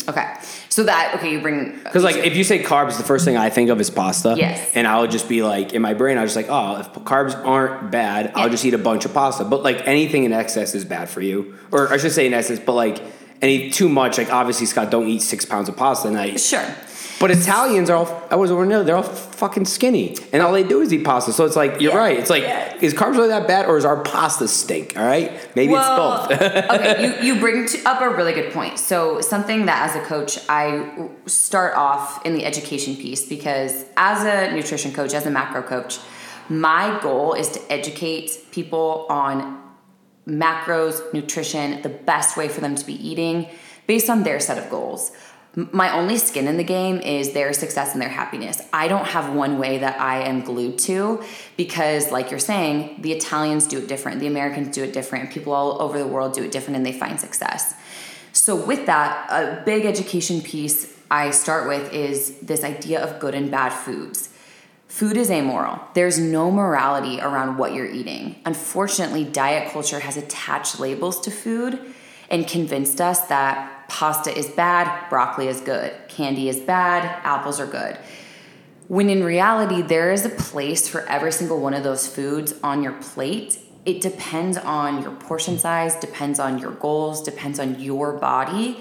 [0.09, 0.33] Okay,
[0.69, 3.49] so that okay, you bring Because like if you say carbs, the first thing I
[3.49, 4.33] think of is pasta.
[4.37, 4.71] Yes.
[4.75, 6.91] And I would just be like in my brain, I was just like, oh, if
[7.05, 8.51] carbs aren't bad, I'll Yeah.
[8.51, 9.43] just eat a bunch of pasta.
[9.43, 12.59] But like anything in excess is bad for you, or I should say in excess,
[12.59, 13.01] but like
[13.41, 16.39] any too much, like obviously Scott, don't eat six pounds of pasta a night.
[16.39, 16.65] sure.
[17.19, 20.63] But Italians are all I was over there, they're all fucking skinny, and all they
[20.63, 21.31] do is eat pasta.
[21.31, 21.97] So it's like you're Yeah.
[21.97, 22.19] right.
[22.19, 22.73] It's like Yeah.
[22.81, 24.93] is carbs really that bad, or is our pasta stink?
[24.97, 26.41] All right, maybe Well, it's both.
[26.71, 28.79] okay, you, you bring to, up a really good point.
[28.79, 34.23] So, something that as a coach, I start off in the education piece because as
[34.25, 35.99] a nutrition coach, as a macro coach,
[36.49, 39.61] my goal is to educate people on
[40.27, 43.47] macros, nutrition, the best way for them to be eating
[43.87, 45.11] based on their set of goals.
[45.55, 48.61] My only skin in the game is their success and their happiness.
[48.73, 51.23] I don't have one way that I am glued to
[51.55, 55.53] because, like you're saying, the Italians do it different, the Americans do it different, people
[55.53, 57.73] all over the world do it different and they find success.
[58.33, 63.33] So, with that, a big education piece I start with is this idea of good
[63.33, 64.29] and bad foods.
[64.87, 65.79] Food is amoral.
[65.93, 68.35] There's no morality around what you're eating.
[68.45, 71.79] Unfortunately, diet culture has attached labels to food
[72.29, 77.67] and convinced us that pasta is bad, broccoli is good, candy is bad, apples are
[77.67, 77.97] good.
[78.87, 82.83] When in reality, there is a place for every single one of those foods on
[82.83, 83.59] your plate.
[83.83, 88.79] It depends on your portion size, depends on your goals, depends on your body,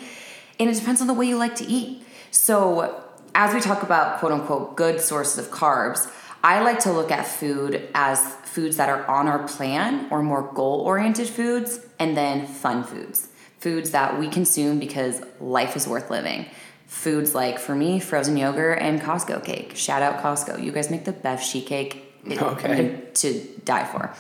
[0.61, 2.03] and it depends on the way you like to eat.
[2.31, 3.03] So,
[3.35, 6.11] as we talk about quote unquote good sources of carbs,
[6.43, 10.43] I like to look at food as foods that are on our plan or more
[10.43, 13.29] goal oriented foods, and then fun foods.
[13.61, 16.47] Foods that we consume because life is worth living.
[16.87, 19.73] Foods like, for me, frozen yogurt and Costco cake.
[19.75, 20.63] Shout out Costco.
[20.63, 23.01] You guys make the best sheet cake Okay.
[23.15, 24.15] to die for.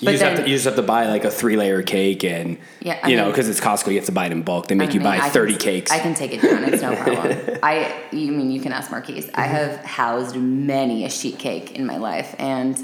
[0.00, 2.24] You just, have then- to, you just have to buy like a three layer cake,
[2.24, 4.66] and Yeah, I you know, because it's Costco, you have to buy it in bulk.
[4.66, 5.92] They make I you mean, buy I can- thirty cakes.
[5.92, 6.64] I can take it down.
[6.64, 7.58] It's no problem.
[7.62, 9.28] I, you mean you can ask Marquise.
[9.34, 9.54] I Mm-hmm.
[9.54, 12.76] have housed many a sheet cake in my life, and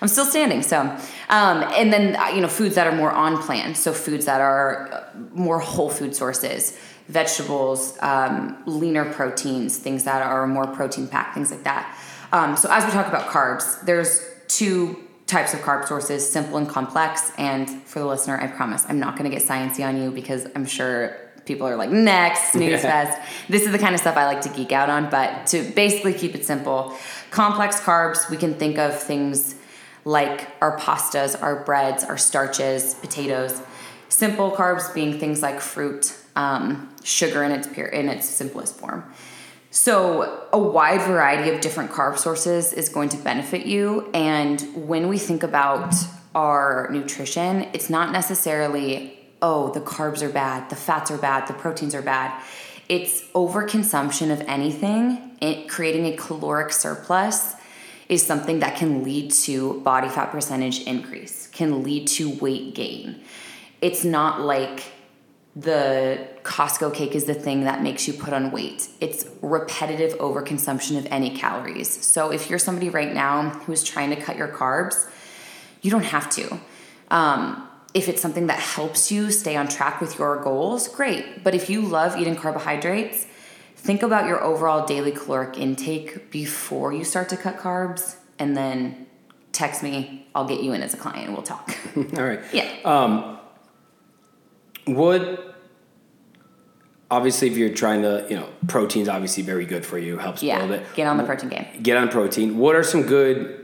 [0.00, 0.62] I'm still standing.
[0.62, 3.74] So, um, and then uh, you know, foods that are more on plan.
[3.74, 10.22] So foods that are uh, more whole food sources, vegetables, um, leaner proteins, things that
[10.22, 11.96] are more protein packed, things like that.
[12.32, 16.68] Um, so as we talk about carbs, there's two types of carb sources, simple and
[16.68, 17.32] complex.
[17.38, 20.46] And for the listener, I promise I'm not going to get sciencey on you because
[20.54, 23.20] I'm sure people are like, next, snooze fest.
[23.48, 25.10] This is the kind of stuff I like to geek out on.
[25.10, 26.96] But to basically keep it simple,
[27.30, 29.54] complex carbs, we can think of things
[30.10, 33.62] like our pastas, our breads, our starches, potatoes.
[34.08, 39.04] Simple carbs being things like fruit, um, sugar in its pure, in its simplest form.
[39.70, 44.10] So, a wide variety of different carb sources is going to benefit you.
[44.12, 45.94] And when we think about
[46.34, 51.54] our nutrition, it's not necessarily, oh, the carbs are bad, the fats are bad, the
[51.54, 52.42] proteins are bad.
[52.88, 57.54] It's overconsumption of anything, it, creating a caloric surplus
[58.10, 63.20] is something that can lead to body fat percentage increase, can lead to weight gain.
[63.80, 64.82] It's not like
[65.54, 68.88] the Costco cake is the thing that makes you put on weight.
[69.00, 71.88] It's repetitive overconsumption of any calories.
[72.04, 75.08] So if you're somebody right now who's trying to cut your carbs,
[75.80, 76.60] you don't have to.
[77.12, 81.44] Um, if it's something that helps you stay on track with your goals, great.
[81.44, 83.26] But if you love eating carbohydrates,
[83.80, 89.06] think about your overall daily caloric intake before you start to cut carbs and then
[89.52, 90.26] text me.
[90.34, 91.74] I'll get you in as a client and we'll talk.
[91.96, 92.40] All right.
[92.52, 92.68] yeah.
[92.84, 93.38] um,
[94.86, 95.38] Would
[97.10, 100.58] obviously if you're trying to, you know, protein's obviously very good for you, helps yeah.
[100.58, 100.86] build it.
[100.94, 101.66] Get on the protein game.
[101.82, 102.58] Get on protein.
[102.58, 103.59] What are some good?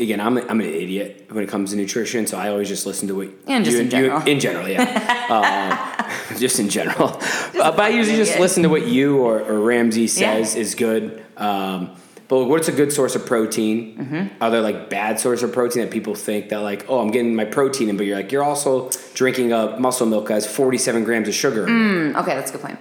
[0.00, 2.86] Again, I'm, a, I'm an idiot when it comes to nutrition, so I always just
[2.86, 4.22] listen to what And just you, in you- general.
[4.26, 7.20] in general, yeah, uh, just in general.
[7.60, 11.22] Uh, but I usually just listen to what you or, or Ramsey says is good.
[11.36, 11.90] Um,
[12.28, 13.98] but what's a good source of protein?
[13.98, 14.42] Mm-hmm.
[14.42, 17.34] Are there like bad source of protein that people think that like, oh, I'm getting
[17.34, 21.04] my protein in, but you're like, you're also drinking a muscle milk that has 47
[21.04, 21.66] grams of sugar.
[21.68, 22.16] in it.
[22.16, 22.78] Okay, that's a good point.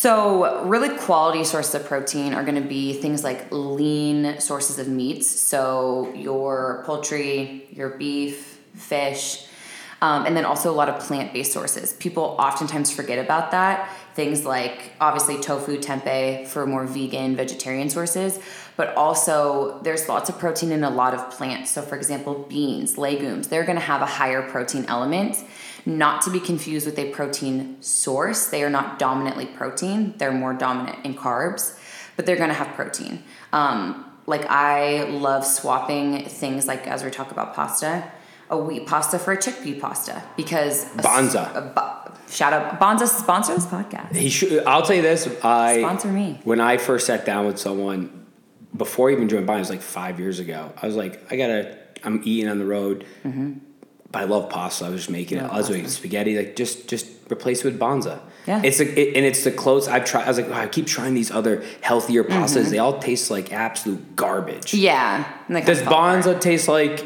[0.00, 4.88] So, really quality sources of protein are going to be things like lean sources of
[4.88, 5.28] meats.
[5.28, 9.46] So, your poultry, your beef, fish,
[10.00, 11.92] um, and then also a lot of plant based sources.
[11.92, 13.90] People oftentimes forget about that.
[14.14, 18.40] things like obviously tofu, tempeh for more vegan, vegetarian sources,
[18.76, 21.70] but also there's lots of protein in a lot of plants.
[21.70, 25.36] So, for example, beans, legumes, they're going to have a higher protein element.
[25.86, 28.46] Not to be confused with a protein source.
[28.46, 31.78] They are not dominantly protein, they're more dominant in carbs,
[32.16, 33.22] but they're going to have protein.
[33.52, 38.10] Um, like, I love swapping things like, as we talk about pasta,
[38.50, 41.54] a wheat pasta for a chickpea pasta because Banza.
[41.54, 44.14] a ba- shout out Banza sponsor this podcast.
[44.14, 44.64] He should.
[44.64, 45.28] I'll tell you this.
[45.44, 46.40] I Sponsor me.
[46.44, 48.26] When I first sat down with someone
[48.76, 50.72] before I even joined BODI, it was like five years ago.
[50.80, 51.78] I was like, I gotta.
[52.02, 53.04] I'm eating on the road,
[54.12, 54.86] but I love pasta.
[54.86, 55.44] I was just making it.
[55.44, 56.36] I was making spaghetti.
[56.36, 58.20] Like just just replace it with Banza.
[58.46, 58.62] Yeah.
[58.64, 60.24] It's a, it, and it's the close I've tried.
[60.24, 62.70] I was like, oh, I keep trying these other healthier pastas.
[62.70, 64.74] They all taste like absolute garbage.
[64.74, 65.24] Yeah.
[65.48, 66.24] Does apart.
[66.24, 67.04] Banza taste like,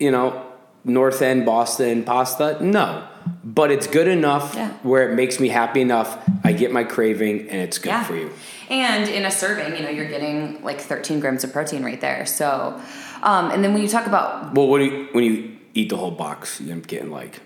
[0.00, 0.44] you know,
[0.84, 2.58] North End Boston pasta?
[2.64, 3.06] No.
[3.44, 4.72] But it's good enough Yeah.
[4.82, 6.18] where it makes me happy enough.
[6.42, 8.04] I get my craving and it's good Yeah.
[8.04, 8.30] for you.
[8.70, 12.24] And in a serving, you know, you're getting like 13 grams of protein right there.
[12.24, 12.80] So,
[13.22, 15.96] um, and then when you talk about Well, what do you, when you eat the
[15.96, 17.40] whole box, you end up getting like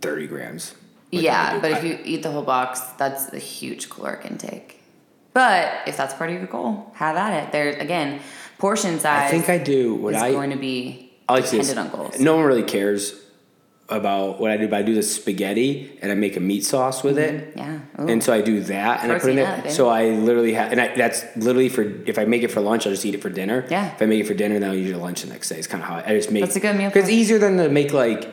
[0.00, 0.74] 30 grams.
[1.12, 4.80] Like yeah, but if you eat the whole box, that's a huge caloric intake.
[5.32, 7.52] But if that's part of your goal, have at it.
[7.52, 8.20] There again,
[8.58, 9.28] portion size.
[9.28, 9.94] I think I do.
[9.94, 12.18] What is I, going to be I like dependent on goals.
[12.18, 13.14] No one really cares
[13.88, 17.04] about what I do, but I do the spaghetti and I make a meat sauce
[17.04, 17.54] with it.
[17.56, 17.78] Yeah.
[18.00, 18.08] Ooh.
[18.08, 19.66] And so I do that, and I put it in Protein there.
[19.66, 22.60] up, so I literally have, and I, that's literally for if I make it for
[22.60, 23.64] lunch, I'll just eat it for dinner.
[23.70, 23.94] Yeah.
[23.94, 25.58] If I make it for dinner, then I'll eat it for lunch the next day.
[25.58, 26.42] It's kind of how I, I just make.
[26.42, 28.28] That's a good meal Because it's easier than to make like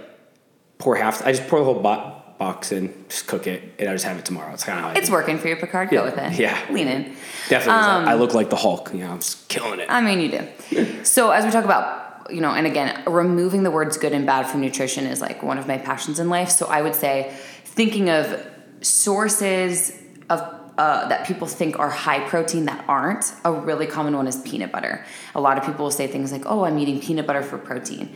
[0.80, 1.26] pour half.
[1.26, 4.18] I just pour the whole bo- box in, just cook it, and I just have
[4.18, 4.52] it tomorrow.
[4.54, 5.92] It's kind of how I it's working for you, Picard.
[5.92, 6.00] Yeah.
[6.00, 6.40] Go with it.
[6.40, 6.60] Yeah.
[6.72, 7.16] Lean in.
[7.48, 8.92] Definitely, Um, I look like the Hulk.
[8.92, 9.86] You know, I'm just killing it.
[9.90, 10.30] I mean, you
[10.72, 11.04] do.
[11.04, 14.48] So as we talk about, you know, and again, removing the words good and bad
[14.48, 16.50] from nutrition is like one of my passions in life.
[16.50, 17.34] So I would say,
[17.64, 18.46] thinking of
[18.82, 19.98] sources
[20.30, 20.40] of
[20.78, 23.32] uh, that people think are high protein that aren't.
[23.46, 25.06] A really common one is peanut butter.
[25.36, 28.16] A lot of people will say things like, "Oh, I'm eating peanut butter for protein."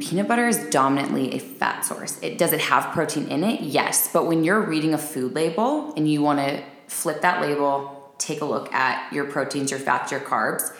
[0.00, 2.18] Peanut butter is dominantly a fat source.
[2.20, 3.60] It does it have protein in it?
[3.60, 8.12] Yes, but when you're reading a food label and you want to flip that label,
[8.18, 10.74] take a look at your proteins, your fats, your carbs,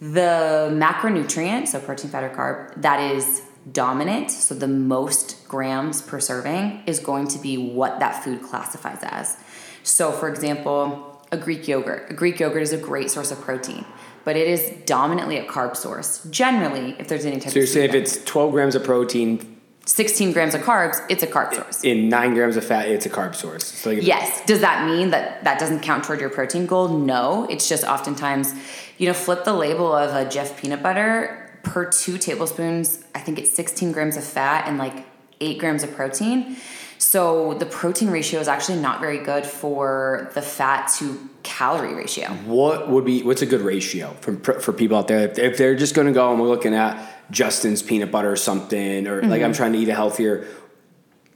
[0.00, 6.20] the macronutrient, so protein, fat, or carb, that is dominant, so the most grams per
[6.20, 9.36] serving, is going to be what that food classifies as.
[9.82, 12.10] So, for example, a Greek yogurt.
[12.10, 13.84] A Greek yogurt is a great source of protein,
[14.24, 16.24] but it is dominantly a carb source.
[16.24, 19.58] Generally, if there's any type so you're saying if it's 12 grams of protein
[19.88, 21.82] 16 grams of carbs, it's a carb source.
[21.82, 23.64] in nine grams of fat, it's a carb source.
[23.64, 24.44] So like Yes.
[24.44, 26.88] Does that mean that that doesn't count toward your protein goal?
[26.88, 27.46] No.
[27.48, 28.52] It's just oftentimes,
[28.98, 33.04] you know, flip the label of a Jif peanut butter per two tablespoons.
[33.14, 35.06] I think it's 16 grams of fat and like
[35.40, 36.56] eight grams of protein.
[36.98, 42.28] So the protein ratio is actually not very good for the fat to calorie ratio.
[42.44, 45.94] What would be what's a good ratio for for people out there if, they're just
[45.94, 49.44] going to go and we're looking at Justin's peanut butter or something or like Mm-hmm.
[49.44, 50.46] I'm trying to eat a healthier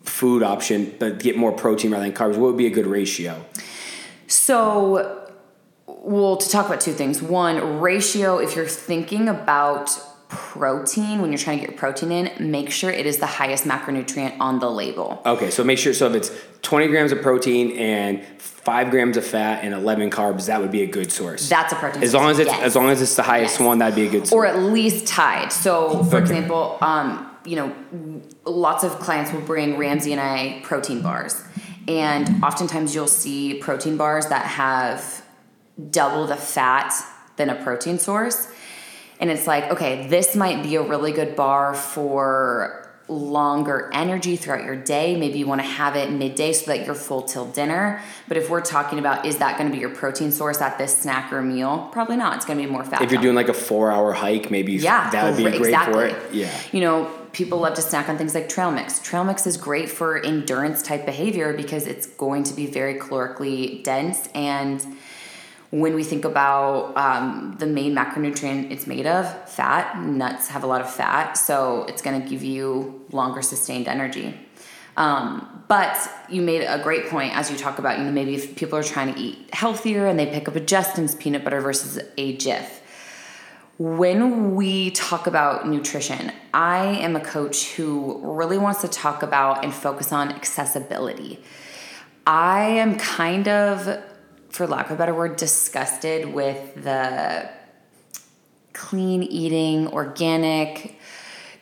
[0.03, 2.31] food option but get more protein rather than carbs.
[2.31, 3.44] What would be a good ratio?
[4.27, 5.21] So,
[6.02, 7.22] well, to talk about two things.
[7.22, 9.88] One, ratio, if you're thinking about
[10.28, 13.64] protein, when you're trying to get your protein in, make sure it is the highest
[13.64, 15.22] macronutrient on the label.
[15.24, 16.30] Okay, so make sure so if it's
[16.62, 20.82] 20 grams of protein and five grams of fat and 11 carbs, that would be
[20.82, 21.48] a good source.
[21.48, 22.62] That's a protein as long as it's yes.
[22.62, 23.66] as long as it's the highest Yes.
[23.66, 24.32] one, that'd be a good source.
[24.32, 25.52] Or at least tied.
[25.52, 26.18] So, for Okay.
[26.18, 27.72] example, um, you know,
[28.44, 31.40] lots of clients will bring Ramsey and I protein bars.
[31.86, 35.22] And oftentimes you'll see protein bars that have
[35.90, 36.92] double the fat
[37.37, 38.48] than a protein source.
[39.20, 44.64] And it's like, okay, this might be a really good bar for longer energy throughout
[44.64, 45.16] your day.
[45.16, 48.00] Maybe you want to have it midday so that you're full till dinner.
[48.28, 50.96] But if we're talking about is that going to be your protein source at this
[50.96, 51.88] snack or meal?
[51.92, 52.37] Probably not.
[52.37, 53.02] It's going to be more fat.
[53.02, 55.94] if you're doing like a four hour hike, maybe Yeah, that would be great- exactly.
[55.94, 56.35] for it.
[56.35, 56.50] Yeah.
[56.72, 58.98] You know, people love to snack on things like trail mix.
[59.00, 63.83] Trail mix is great for endurance type behavior because it's going to be very calorically
[63.85, 64.29] dense.
[64.35, 64.85] And
[65.73, 70.66] when we think about um, the main macronutrient it's made of, fat, nuts have a
[70.66, 74.38] lot of fat, so it's going to give you longer sustained energy.
[74.96, 75.96] Um, but
[76.29, 78.83] you made a great point as you talk about, you know, maybe if people are
[78.83, 82.68] trying to eat healthier and they pick up a Justin's peanut butter versus a Jif
[83.79, 89.64] when we talk about nutrition, I am a coach who really wants to talk about
[89.64, 91.40] and focus on accessibility.
[92.25, 94.00] I am kind of,
[94.53, 97.48] for lack of a better word, disgusted with the
[98.73, 100.98] clean eating, organic,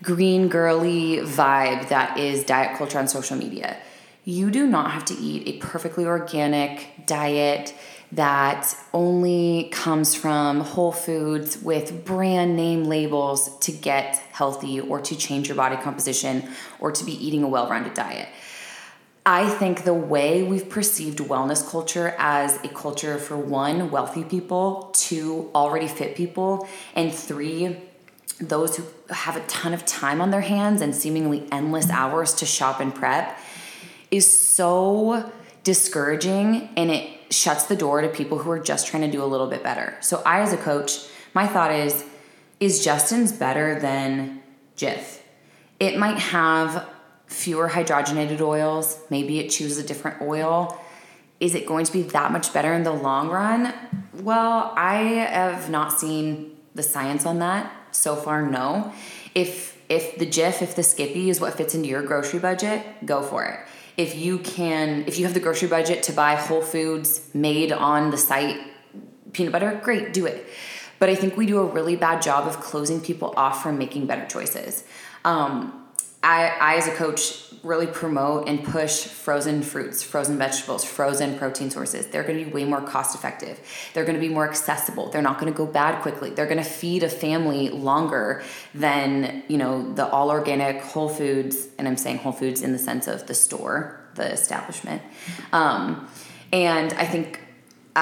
[0.02, 3.76] green girly vibe that is diet culture on social media.
[4.24, 7.74] you do not have to eat a perfectly organic diet
[8.12, 15.16] that only comes from Whole Foods with brand name labels to get healthy or to
[15.16, 16.48] change your body composition
[16.80, 18.28] or to be eating a well rounded diet.
[19.26, 24.90] I think the way we've perceived wellness culture as a culture for one, wealthy people,
[24.94, 27.76] two, already fit people, and three,
[28.40, 32.46] those who have a ton of time on their hands and seemingly endless hours to
[32.46, 33.38] shop and prep
[34.10, 35.30] is so
[35.62, 39.26] discouraging and it shuts the door to people who are just trying to do a
[39.26, 39.96] little bit better.
[40.00, 42.04] So I as a coach, my thought is
[42.58, 44.42] is Justin's better than
[44.76, 45.20] Jif?
[45.78, 46.86] It might have
[47.30, 50.78] fewer hydrogenated oils, maybe it chooses a different oil.
[51.40, 53.72] Is it going to be that much better in the long run?
[54.12, 58.42] Well, I have not seen the science on that so far.
[58.42, 58.92] No.
[59.34, 63.22] If if the Jif, if the Skippy is what fits into your grocery budget, go
[63.22, 63.58] for it
[64.00, 68.10] if you can if you have the grocery budget to buy whole foods made on
[68.10, 68.58] the site
[69.32, 70.46] peanut butter great do it
[70.98, 74.06] but i think we do a really bad job of closing people off from making
[74.06, 74.84] better choices
[75.24, 75.79] um,
[76.22, 81.70] I, I as a coach really promote and push frozen fruits frozen vegetables frozen protein
[81.70, 82.06] sources.
[82.06, 83.60] They're going to be way more cost effective
[83.92, 85.10] they're going to be more accessible.
[85.10, 86.30] They're not going to go bad quickly.
[86.30, 88.42] They're going to feed a family longer
[88.74, 92.78] than you know the all organic whole foods and i'm saying whole foods in the
[92.78, 95.02] sense of the store the establishment.
[95.52, 96.08] Um,
[96.52, 97.40] and i think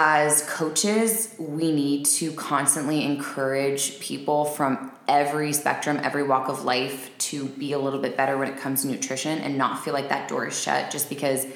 [0.00, 7.10] as coaches, we need to constantly encourage people from every spectrum, every walk of life
[7.18, 10.08] to be a little bit better when it comes to nutrition and not feel like
[10.08, 11.48] that door is shut just because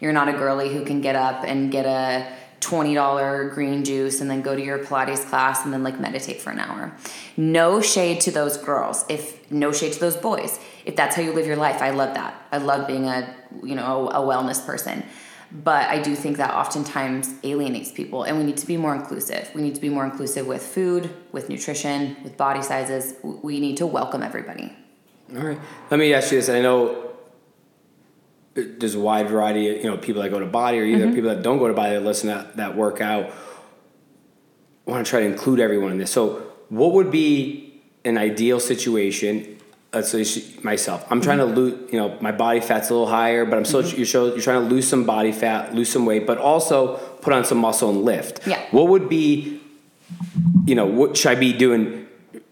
[0.00, 2.26] you're not a girly who can get up and get a
[2.62, 6.50] $20 green juice and then go to your Pilates class and then like meditate for
[6.50, 6.92] an hour.
[7.36, 9.04] No shade to those girls.
[9.08, 10.58] If no shade to those boys.
[10.84, 12.42] If that's how you live your life, I love that.
[12.50, 13.32] I love being a,
[13.62, 15.04] you know, a wellness person
[15.54, 19.50] but I do think that oftentimes alienates people, and we need to be more inclusive.
[19.54, 23.14] We need to be more inclusive with food, with nutrition, with BODI sizes.
[23.22, 24.74] We need to welcome everybody.
[25.36, 25.58] All right.
[25.92, 26.48] Let me ask you this.
[26.48, 27.12] I know
[28.54, 31.14] there's a wide variety of you know people that go to BODI or either mm-hmm.
[31.14, 33.30] people that don't go to body that listen to that, that work out.
[34.86, 36.10] I want to try to include everyone in this.
[36.10, 39.58] So, what would be an ideal situation
[39.94, 41.06] let's say myself.
[41.10, 43.82] I'm trying to lose, you know, my body fat's a little higher, but I'm still
[43.82, 43.96] mm-hmm.
[43.96, 47.32] you're, show, you're trying to lose some body fat, lose some weight, but also put
[47.32, 48.46] on some muscle and lift.
[48.46, 48.60] Yeah.
[48.70, 49.60] What would be,
[50.66, 52.06] you know, what should I be doing?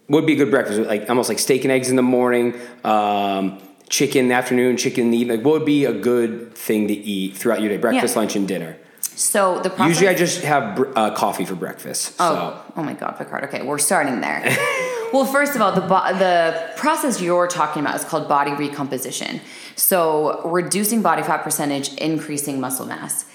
[0.09, 3.61] Would be a good breakfast, like almost like steak and eggs in the morning, um,
[3.89, 5.37] chicken in the afternoon, chicken in the evening.
[5.37, 7.77] Like, what would be a good thing to eat throughout your day?
[7.77, 8.19] Breakfast, yeah.
[8.19, 8.77] lunch, and dinner.
[9.15, 12.15] So the process, usually I just have uh, coffee for breakfast.
[12.19, 12.73] Oh, so.
[12.77, 13.43] oh my God, Picard.
[13.45, 14.41] Okay, we're starting there.
[15.13, 19.41] Well, first of all, the bo- the process you're talking about is called BODI recomposition.
[19.75, 23.25] So, reducing body fat percentage, increasing muscle mass.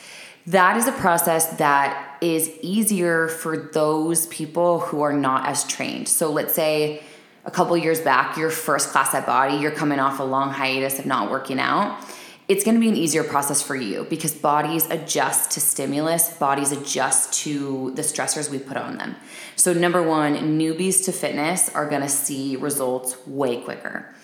[0.45, 6.09] That is a process that is easier for those people who are not as trained.
[6.09, 7.01] So, let's say
[7.45, 10.99] a couple years back, you're first class at body, you're coming off a long hiatus
[10.99, 12.03] of not working out
[12.49, 16.73] it's going to be an easier process for you because bodies adjust to stimulus, bodies
[16.73, 19.17] adjust to the stressors we put on them.
[19.55, 24.15] So, number one, newbies to fitness are going to see results way quicker.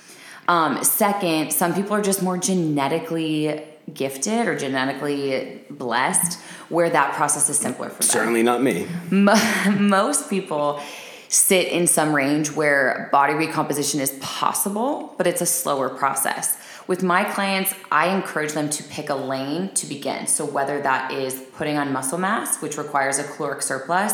[0.49, 3.63] Um, second, some people are just more genetically
[3.93, 8.09] gifted or genetically blessed where that process is simpler for them.
[8.09, 8.87] Certainly not me.
[9.11, 10.81] Most people
[11.29, 16.57] sit in some range where body recomposition is possible, but it's a slower process.
[16.87, 20.27] With my clients, I encourage them to pick a lane to begin.
[20.27, 24.13] So, whether that is putting on muscle mass, which requires a caloric surplus,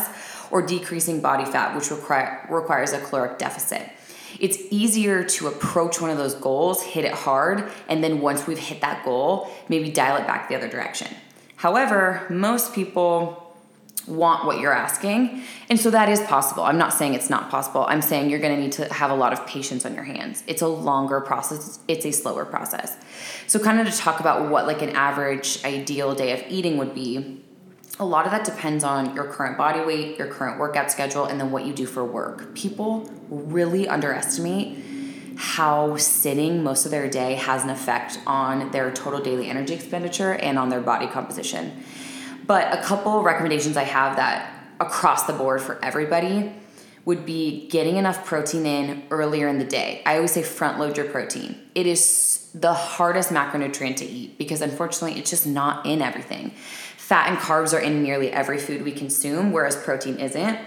[0.51, 3.89] or decreasing body fat, which require, requires a caloric deficit.
[4.39, 8.57] It's easier to approach one of those goals, hit it hard, and then once we've
[8.57, 11.07] hit that goal, maybe dial it back the other direction.
[11.57, 13.50] However, most people
[14.07, 15.43] want what you're asking.
[15.69, 16.63] And so that is possible.
[16.63, 17.85] I'm not saying it's not possible.
[17.87, 20.43] I'm saying you're going to need to have a lot of patience on your hands.
[20.47, 22.97] It's a longer process, it's a slower process.
[23.47, 26.93] So kind of to talk about what like an average ideal day of eating would
[26.95, 27.41] be,
[27.99, 31.39] a lot of that depends on your current body weight, your current workout schedule, and
[31.39, 32.55] then what you do for work.
[32.55, 34.77] People really underestimate
[35.35, 40.33] how sitting most of their day has an effect on their total daily energy expenditure
[40.33, 41.83] and on their body composition.
[42.45, 46.53] But a couple recommendations I have that across the board for everybody
[47.05, 50.01] would be getting enough protein in earlier in the day.
[50.05, 51.57] I always say front load your protein.
[51.73, 56.51] It is the hardest macronutrient to eat because unfortunately it's just not in everything.
[56.97, 60.59] Fat and carbs are in nearly every food we consume, whereas protein isn't.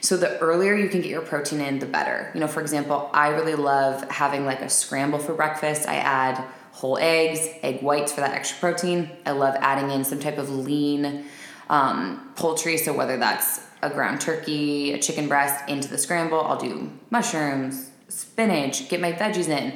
[0.00, 2.30] So the earlier you can get your protein in, the better.
[2.34, 5.86] You know, for example, I really love having like a scramble for breakfast.
[5.88, 6.42] I add
[6.72, 9.10] whole eggs, egg whites for that extra protein.
[9.26, 11.24] I love adding in some type of lean
[11.68, 12.76] um, poultry.
[12.76, 17.90] So whether that's a ground turkey, a chicken breast into the scramble, I'll do mushrooms,
[18.08, 19.74] spinach, get my veggies in,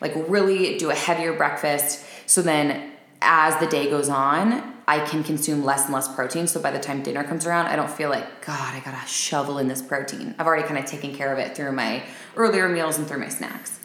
[0.00, 2.04] like really do a heavier breakfast.
[2.26, 2.92] So then
[3.22, 6.46] as the day goes on, I can consume less and less protein.
[6.46, 9.58] So by the time dinner comes around, I don't feel like, God, I gotta shovel
[9.58, 10.34] in this protein.
[10.38, 12.02] I've already kind of taken care of it through my
[12.36, 13.80] earlier meals and through my snacks.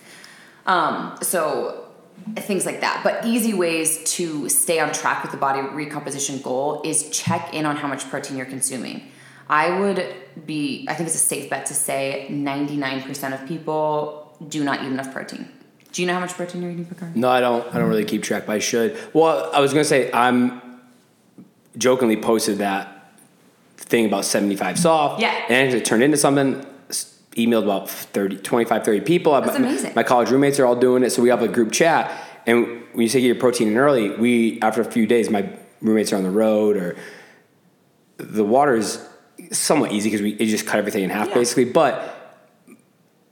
[0.68, 1.91] Um, so
[2.38, 3.02] things like that.
[3.04, 7.66] But easy ways to stay on track with the body recomposition goal is check in
[7.66, 9.04] on how much protein you're consuming.
[9.50, 10.06] I would
[10.46, 14.88] be, I think it's a safe bet to say 99% of people do not eat
[14.88, 15.48] enough protein.
[15.92, 17.18] Do you know how much protein you're eating per card?
[17.18, 17.68] No, I don't.
[17.76, 18.98] I don't really keep track, but I should.
[19.14, 20.62] Well, I was gonna say I'm
[21.78, 23.14] jokingly posted that
[23.76, 25.22] thing about 75 soft.
[25.22, 25.34] Yeah.
[25.50, 26.66] And it turned into something.
[27.38, 29.32] Emailed about 30, 25, 30 people.
[29.40, 29.94] That's my, amazing.
[29.96, 32.12] My college roommates are all doing it, so we have a group chat.
[32.46, 35.50] And when you say get your protein in early, we after a few days, my
[35.82, 36.98] roommates are on the road, or
[38.18, 39.08] the water is
[39.52, 41.36] somewhat easy because we you just cut everything in half Yeah.
[41.36, 41.66] basically.
[41.66, 42.18] But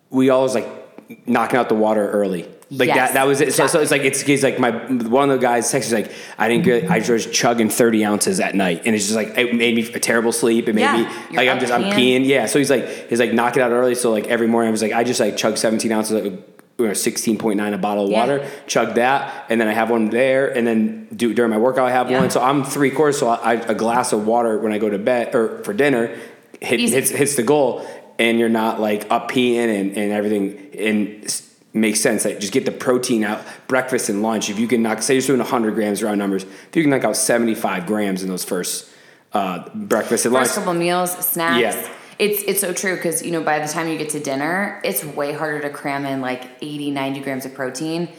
[0.10, 2.48] we always like knocking out the water early.
[2.72, 3.54] Like Yes, that, that was it.
[3.54, 6.48] So, so it's like it's, it's like my one of the guys texted like I
[6.48, 9.74] didn't get I was chugging thirty ounces at night and it's just like it made
[9.76, 10.70] me a terrible sleep.
[10.70, 10.98] It made Yeah,
[11.30, 12.26] me like I'm just I'm peeing.
[12.28, 12.46] Yeah.
[12.46, 13.96] So he's like he's like knock it out early.
[13.96, 16.44] So like every morning I was like I just like chug seventeen ounces of
[16.78, 18.20] or sixteen point nine a bottle of Yeah.
[18.20, 21.88] water, chug that, and then I have one there, and then do during my workout
[21.88, 22.20] I have Yeah.
[22.20, 22.30] one.
[22.30, 23.18] So I'm three quarters.
[23.20, 26.16] So I, a glass of water when I go to bed or for dinner
[26.62, 27.86] hit, hits hits the goal,
[28.20, 32.66] and you're not like up peeing and, and everything and makes sense that just get
[32.66, 36.02] the protein out breakfast and lunch if you can knock say you're doing 100 grams
[36.02, 38.90] round numbers if you can knock out 75 grams in those first
[39.34, 41.62] uh, breakfast and lunch First couple meals, snacks.
[41.62, 41.96] Yeah.
[42.18, 45.06] It's it's so true because you know by the time you get to dinner, it's
[45.06, 48.10] way harder to cram in like 80, 90 grams of protein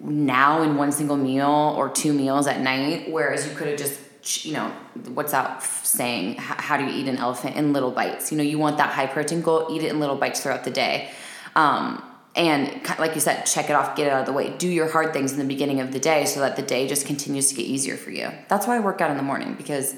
[0.00, 4.00] now in one single meal or two meals at night, whereas you could have just
[4.44, 4.68] you know
[5.14, 6.36] what's that saying?
[6.36, 8.30] How do you eat an elephant in little bites?
[8.30, 10.70] You know you want that high protein goal, eat it in little bites throughout the
[10.70, 11.10] day.
[11.54, 12.02] Um,
[12.36, 14.56] and like you said, check it off, get it out of the way.
[14.56, 17.06] Do your hard things in the beginning of the day so that the day just
[17.06, 18.30] continues to get easier for you.
[18.48, 19.94] That's why I work out in the morning because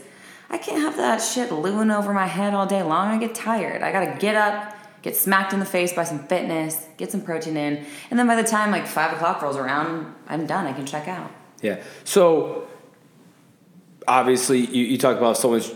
[0.50, 3.08] I can't have that shit looming over my head all day long.
[3.08, 3.82] I get tired.
[3.82, 7.56] I gotta get up, get smacked in the face by some fitness, get some protein
[7.56, 10.66] in, and then by the time like five o'clock rolls around, I'm done.
[10.66, 11.30] I can check out.
[11.62, 11.82] Yeah.
[12.04, 12.68] So
[14.06, 15.72] obviously, you, you talk about someone's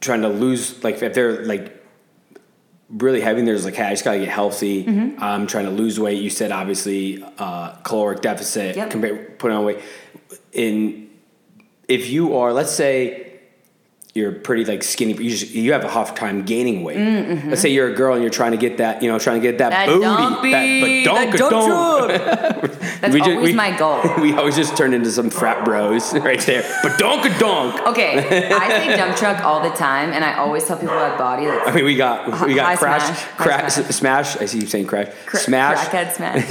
[0.00, 1.73] trying to lose, like if they're like
[2.96, 4.84] really heavy, and there's like, hey, I just gotta get healthy.
[4.84, 5.22] Mm-hmm.
[5.22, 6.22] I'm trying to lose weight.
[6.22, 8.90] You said obviously uh, caloric deficit, Yep.
[8.90, 9.80] compare, putting on weight.
[10.52, 11.10] In
[11.88, 13.23] if you are, let's say.
[14.14, 16.98] You're pretty like skinny, but you just you have a hard time gaining weight.
[16.98, 17.48] Mm-hmm.
[17.50, 19.42] Let's say you're a girl and you're trying to get that, you know, trying to
[19.42, 22.60] get that, That booty, dumpy, that that badonka-donk.
[22.70, 24.00] dump That's We always we- my goal.
[24.22, 26.62] we always just turn into some frat bros right there.
[26.84, 27.84] But donk a donk.
[27.88, 28.18] Okay,
[28.54, 31.68] I say dump truck all the time, and I always tell people about BODI that's
[31.70, 33.90] I mean, we got we got crash, smash, crash, smash.
[33.96, 34.36] smash.
[34.36, 36.48] I see you saying crash, Cra- smash, crackhead smash.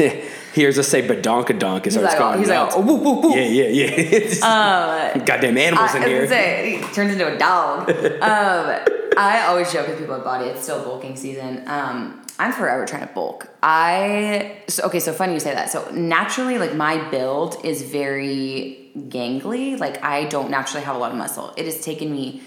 [0.53, 2.35] Here's us say badonka donk is He's it's like, going.
[2.35, 3.35] oh, he's like, oh, woo, woo, woo.
[3.35, 5.17] yeah, yeah, yeah.
[5.25, 6.17] Goddamn animals I, in I was here.
[6.17, 7.89] gonna say, he turns into a dog.
[8.21, 10.51] um, I always joke with people about BODI.
[10.51, 11.63] It's still bulking season.
[11.67, 13.47] Um, I'm forever trying to bulk.
[13.61, 14.99] I so, okay.
[14.99, 15.69] So funny you say that.
[15.69, 19.79] So naturally, like my build is very gangly.
[19.79, 21.53] Like I don't naturally have a lot of muscle.
[21.57, 22.41] It has taken me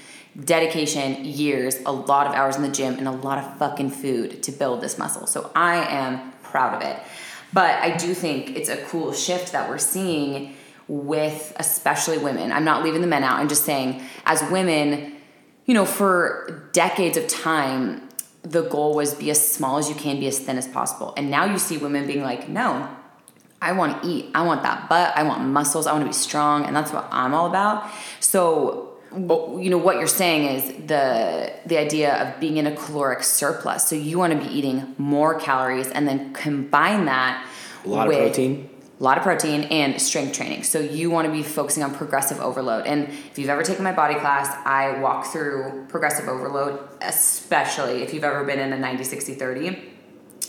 [0.44, 4.42] dedication, years, a lot of hours in the gym, and a lot of fucking food
[4.42, 5.26] to build this muscle.
[5.26, 6.98] So I am proud of it.
[7.52, 10.54] But I do think it's a cool shift that we're seeing
[10.88, 12.52] with especially women.
[12.52, 13.38] I'm not leaving the men out.
[13.38, 15.16] I'm just saying, as women,
[15.64, 18.08] you know, for decades of time,
[18.42, 21.12] the goal was be as small as you can, be as thin as possible.
[21.16, 22.88] And now you see women being like, no,
[23.60, 24.30] I want to eat.
[24.34, 25.16] I want that butt.
[25.16, 25.86] I want muscles.
[25.86, 26.64] I want to be strong.
[26.64, 27.90] And that's what I'm all about.
[28.20, 33.22] So, you know, what you're saying is the the idea of being in a caloric
[33.22, 33.86] surplus.
[33.88, 37.46] So you want to be eating more calories and then combine that
[37.84, 38.68] A lot of with protein.
[39.00, 40.64] a lot of protein and strength training.
[40.64, 42.86] So you want to be focusing on progressive overload.
[42.86, 48.12] And if you've ever taken my BODI class, I walk through progressive overload, especially if
[48.12, 49.92] you've ever been in a 90 60 30.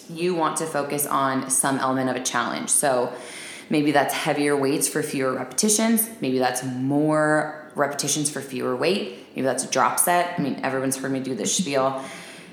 [0.10, 2.70] You want to focus on some element of a challenge.
[2.70, 3.14] So
[3.70, 9.44] maybe that's heavier weights for fewer repetitions, maybe that's more repetitions for fewer weight, maybe
[9.44, 10.38] that's a drop set.
[10.38, 12.04] I mean, everyone's heard me do this spiel.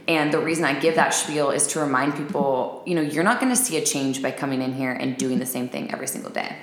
[0.07, 3.41] And the reason I give that spiel is to remind people, you know, you're not
[3.41, 6.07] going to see a change by coming in here and doing the same thing every
[6.09, 6.57] single day.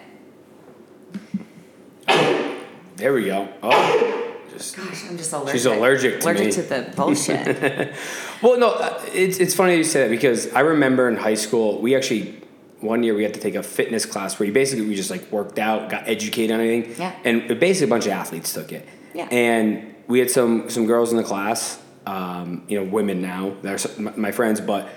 [2.97, 3.49] There we go.
[3.63, 5.53] Oh, just Gosh, I'm just allergic.
[5.53, 6.51] She's allergic to allergic me.
[6.51, 7.95] to the bullshit.
[8.41, 11.79] Well, no, uh, it's it's funny you say that because I remember in high school
[11.79, 12.40] we actually
[12.81, 15.31] one year we had to take a fitness class where you basically we just like
[15.31, 16.95] worked out, got educated on anything.
[16.97, 17.15] Yeah.
[17.23, 18.87] And basically a bunch of athletes took it.
[19.13, 19.27] Yeah.
[19.31, 23.55] And we had some some girls in the class, um, you know, women now.
[23.61, 24.89] They're my, my friends, but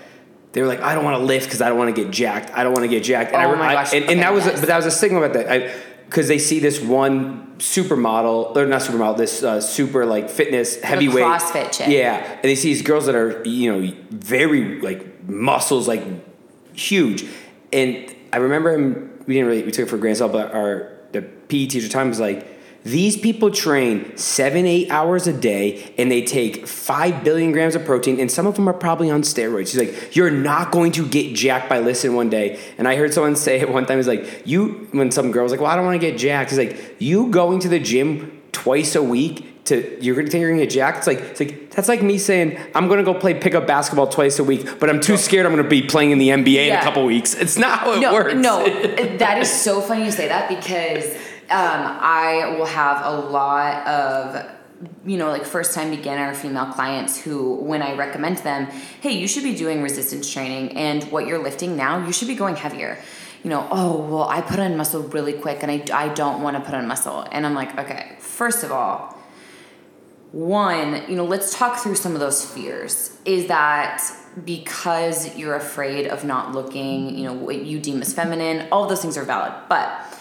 [0.51, 2.51] they were like, I don't want to lift because I don't want to get jacked.
[2.57, 3.33] I don't want to get jacked.
[3.33, 4.85] And I, Oh re- my gosh, and, and okay, that was, a, but that was
[4.85, 5.75] a stigma about that.
[6.05, 11.25] Because they see this one supermodel, or not supermodel, this uh, super like fitness heavyweight
[11.25, 11.87] CrossFit chick.
[11.89, 16.03] Yeah, and they see these girls that are you know very like muscles like
[16.73, 17.25] huge,
[17.75, 19.11] and I remember him.
[19.27, 22.19] We didn't really we took it for granted, but our the PE teacher time was
[22.19, 22.53] like.
[22.83, 27.83] These people train seven, eight hours a day, and they take five billion grams of
[27.83, 29.71] protein, and some of them are probably on steroids.
[29.71, 33.11] He's like, "You're not going to get jacked by listening one day." And I heard
[33.11, 33.97] someone say it one time.
[33.97, 36.59] It's like you when some girls like, "Well, I don't want to get jacked." He's
[36.59, 40.63] like you going to the gym twice a week to you're gonna think you're gonna
[40.63, 40.99] get jacked.
[40.99, 44.39] It's like it's like that's like me saying I'm gonna go play pickup basketball twice
[44.39, 46.81] a week, but I'm too scared I'm gonna be playing in the NBA in a
[46.81, 47.33] couple weeks.
[47.33, 48.35] It's not how it no, works.
[48.35, 48.63] No,
[49.17, 51.05] that is so funny you say that because
[51.49, 54.51] um, I will have a lot of
[55.03, 58.67] you know like first time beginner female clients who when I recommend them,
[59.01, 62.35] hey, you should be doing resistance training and what you're lifting now, you should be
[62.35, 62.99] going heavier.
[63.43, 66.57] You know, oh well, I put on muscle really quick and I, I don't want
[66.57, 69.14] to put on muscle, and I'm like, okay, first of all,
[70.35, 73.17] one, you know, let's talk through some of those fears.
[73.23, 74.03] Is that
[74.43, 78.67] because you're afraid of not looking, you know, what you deem as feminine?
[78.69, 79.53] All those things are valid.
[79.69, 80.13] But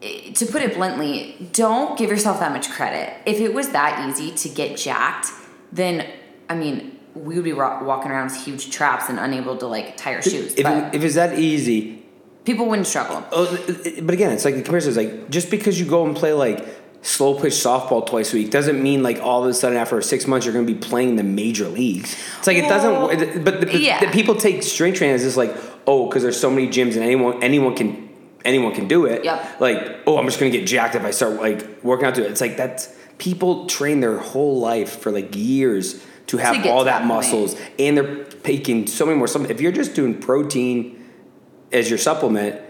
[0.00, 3.14] eh, to put it bluntly, don't give yourself that much credit.
[3.26, 5.26] If it was that easy to get jacked,
[5.70, 6.06] then,
[6.48, 10.14] I mean, we would be walking around with huge traps and unable to like tie
[10.14, 10.54] our shoes.
[10.54, 12.06] If, but it, if it's that easy,
[12.46, 13.22] people wouldn't struggle.
[13.32, 13.54] oh,
[14.02, 16.79] but again, it's like the comparison is like just because you go and play like
[17.02, 20.26] slow pitch softball twice a week doesn't mean like all of a sudden after six
[20.26, 22.16] months you're going to be playing the major leagues.
[22.38, 23.44] It's like it doesn't.
[23.44, 24.00] But the, the, yeah.
[24.00, 25.54] the people take strength training as just like
[25.86, 28.08] oh because there's so many gyms and anyone anyone can
[28.44, 29.24] anyone can do it.
[29.24, 29.60] Yep.
[29.60, 32.24] Like oh I'm just going to get jacked if I start like working out to
[32.24, 32.30] it.
[32.30, 36.80] It's like that's people train their whole life for like years to have get all
[36.80, 39.28] to that that muscles and they're taking so many more.
[39.50, 41.04] If you're just doing protein
[41.72, 42.60] as your supplement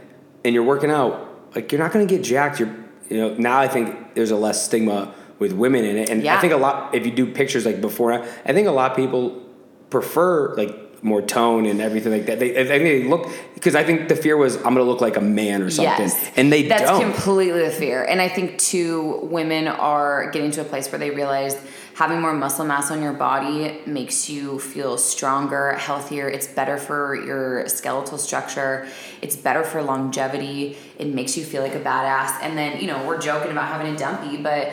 [0.45, 2.61] and you're working out, like you're not going to get jacked.
[2.61, 2.75] You're,
[3.11, 6.41] you know, now I think there's a less stigma with women in it, and I
[6.41, 6.95] think a lot.
[6.95, 9.43] If you do pictures like before, I think a lot of people
[9.91, 12.39] prefer like more tone and everything like that.
[12.39, 15.01] They, I think they look because I think the fear was I'm going to look
[15.01, 16.31] like a man or something, Yes.
[16.37, 17.01] and they That's don't.
[17.03, 18.05] completely the fear.
[18.05, 21.57] And I think too, women are getting to a place where they realize
[21.95, 26.29] having more muscle mass on your body makes you feel stronger, healthier.
[26.29, 28.87] It's better for your skeletal structure.
[29.21, 30.77] It's better for longevity.
[30.99, 32.39] It makes you feel like a badass.
[32.43, 34.73] And then, you know, we're joking about having a dumpy, but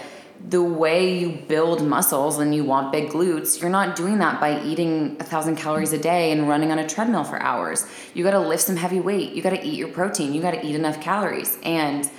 [0.50, 4.64] the way you build muscles and you want big glutes, you're not doing that by
[4.64, 7.86] eating a thousand calories a day and running on a treadmill for hours.
[8.14, 9.34] You gotta lift some heavy weight.
[9.34, 10.34] You gotta eat your protein.
[10.34, 11.58] You gotta eat enough calories.
[11.64, 12.10] And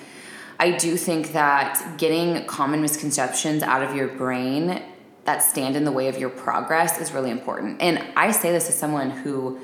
[0.60, 4.82] I do think that getting common misconceptions out of your brain
[5.24, 7.80] that stand in the way of your progress is really important.
[7.80, 9.60] And I say this as someone who,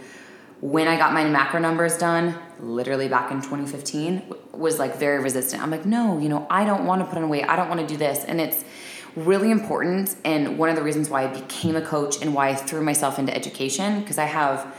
[0.60, 5.62] when I got my macro numbers done, literally back in 2015, was like very resistant.
[5.62, 7.44] I'm like, no, you know, I don't want to put on weight.
[7.44, 8.24] I don't want to do this.
[8.24, 8.64] And it's
[9.16, 10.16] really important.
[10.24, 13.18] And one of the reasons why I became a coach and why I threw myself
[13.18, 14.74] into education, because I have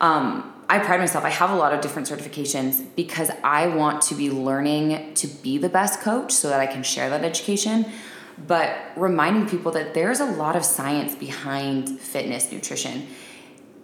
[0.00, 1.24] um, I pride myself.
[1.24, 5.58] I have a lot of different certifications because I want to be learning to be
[5.58, 7.84] the best coach so that I can share that education.
[8.46, 13.06] But reminding people that there's a lot of science behind fitness, nutrition.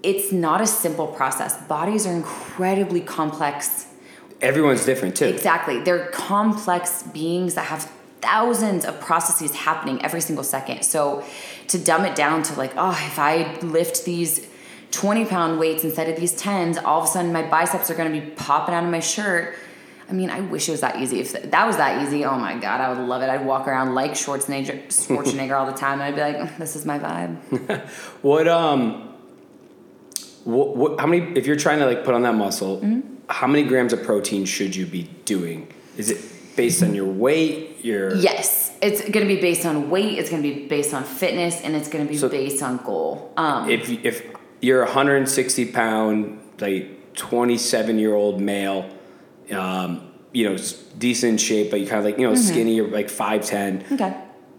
[0.08, 1.60] It's not a simple process.
[1.66, 3.86] Bodies are incredibly complex.
[4.40, 5.26] Everyone's different too.
[5.26, 5.80] Exactly.
[5.80, 7.92] They're complex beings that have
[8.22, 10.82] thousands of processes happening every single second.
[10.82, 11.24] So
[11.66, 14.48] to dumb it down to like, oh, if I lift these
[14.92, 18.10] 20 pound weights instead of these 10s, all of a sudden my biceps are going
[18.10, 19.56] to be popping out of my shirt.
[20.08, 21.20] I mean, I wish it was that easy.
[21.20, 23.28] If that was that easy, oh my God, I would love it.
[23.28, 26.00] I'd walk around like Schwarzenegger, Schwarzenegger all the time.
[26.00, 27.86] And I'd be like, this is my vibe.
[28.22, 29.07] What um,
[30.48, 31.36] what, what how many?
[31.38, 33.00] If you're trying to like put on that muscle, Mm-hmm.
[33.28, 35.58] how many grams of protein should you be doing?
[35.98, 36.18] Is it
[36.56, 37.84] based on your weight?
[37.84, 41.04] Your Yes, it's going to be based on weight, it's going to be based on
[41.04, 43.32] fitness, and it's going to be So- based on goal.
[43.36, 44.16] Um, if if
[44.60, 48.88] you're a 160 pound like 27 year old male
[49.52, 50.56] um, you know
[50.98, 52.48] decent shape but you kind of like you know Mm-hmm.
[52.52, 54.16] skinny you're like 5'10 okay.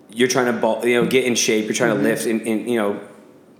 [0.09, 2.03] you're trying to ball, you know get in shape you're trying Mm-hmm.
[2.03, 2.99] to lift and, and you know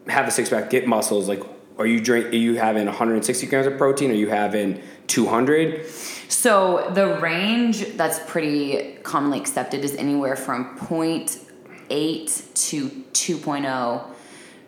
[0.08, 1.42] have a six pack get muscles like
[1.80, 5.86] are you drink are you having 160 grams of protein or are you having 200
[5.88, 14.06] So the range that's pretty commonly accepted is anywhere from 0.8 to 2.0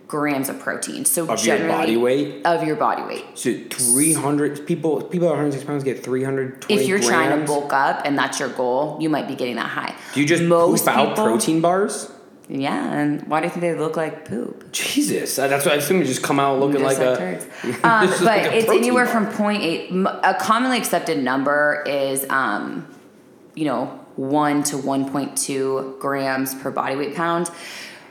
[0.07, 1.05] grams of protein.
[1.05, 2.45] So Of your body weight?
[2.45, 3.23] of your body weight.
[3.35, 7.71] So three hundred people people at 106 pounds get 320 If you're trying to bulk
[7.71, 9.95] up and that's your goal, you might be getting that high.
[10.13, 12.11] Do you just most poop out people- protein bars?
[12.53, 14.73] Yeah, and why do you think they look like poop?
[14.73, 15.99] Jesus, that's what I assume.
[15.99, 17.39] You just come out looking like a.
[17.63, 19.31] Um, but like a it's anywhere bar.
[19.31, 20.19] from 0.8.
[20.23, 22.85] A commonly accepted number is, um,
[23.55, 23.85] you know,
[24.17, 27.49] 1 to 1.2 grams per body weight pound.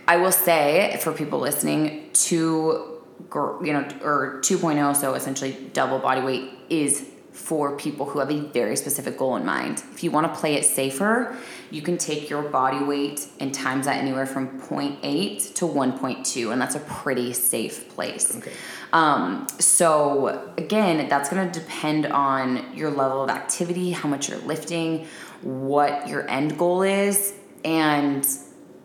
[0.09, 3.03] I will say for people listening, two,
[3.35, 7.07] you know, or 2.0, so essentially double body weight is
[7.41, 9.83] for people who have a very specific goal in mind.
[9.93, 11.37] If you want to play it safer,
[11.71, 16.61] you can take your body weight and times that anywhere from 0.8 to 1.2, and
[16.61, 18.37] that's a pretty safe place.
[18.37, 18.53] Okay.
[18.93, 24.39] Um, so again, that's going to depend on your level of activity, how much you're
[24.39, 25.07] lifting,
[25.43, 27.35] what your end goal is,
[27.65, 28.27] and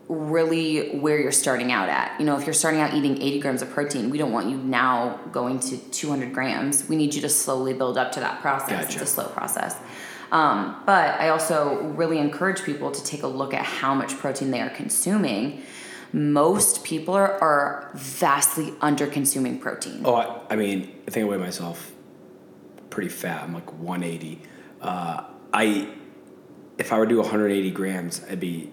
[0.08, 2.18] really where you're starting out at.
[2.20, 4.56] You know, if you're starting out eating 80 grams of protein, we don't want you
[4.58, 6.88] now going to 200 grams.
[6.88, 8.86] We need you to slowly build up to that process.
[8.86, 9.02] Gotcha.
[9.02, 9.76] It's a slow process.
[10.32, 14.50] Um, but I also really encourage people to take a look at how much protein
[14.50, 15.62] they are consuming.
[16.12, 20.02] Most people are, are vastly under consuming protein.
[20.04, 21.92] Oh, I, I mean, I think I weigh myself
[22.90, 23.42] pretty fat.
[23.42, 24.40] I'm like 180.
[24.80, 25.88] Uh, I,
[26.78, 28.70] if I were to do 180 grams, I'd be,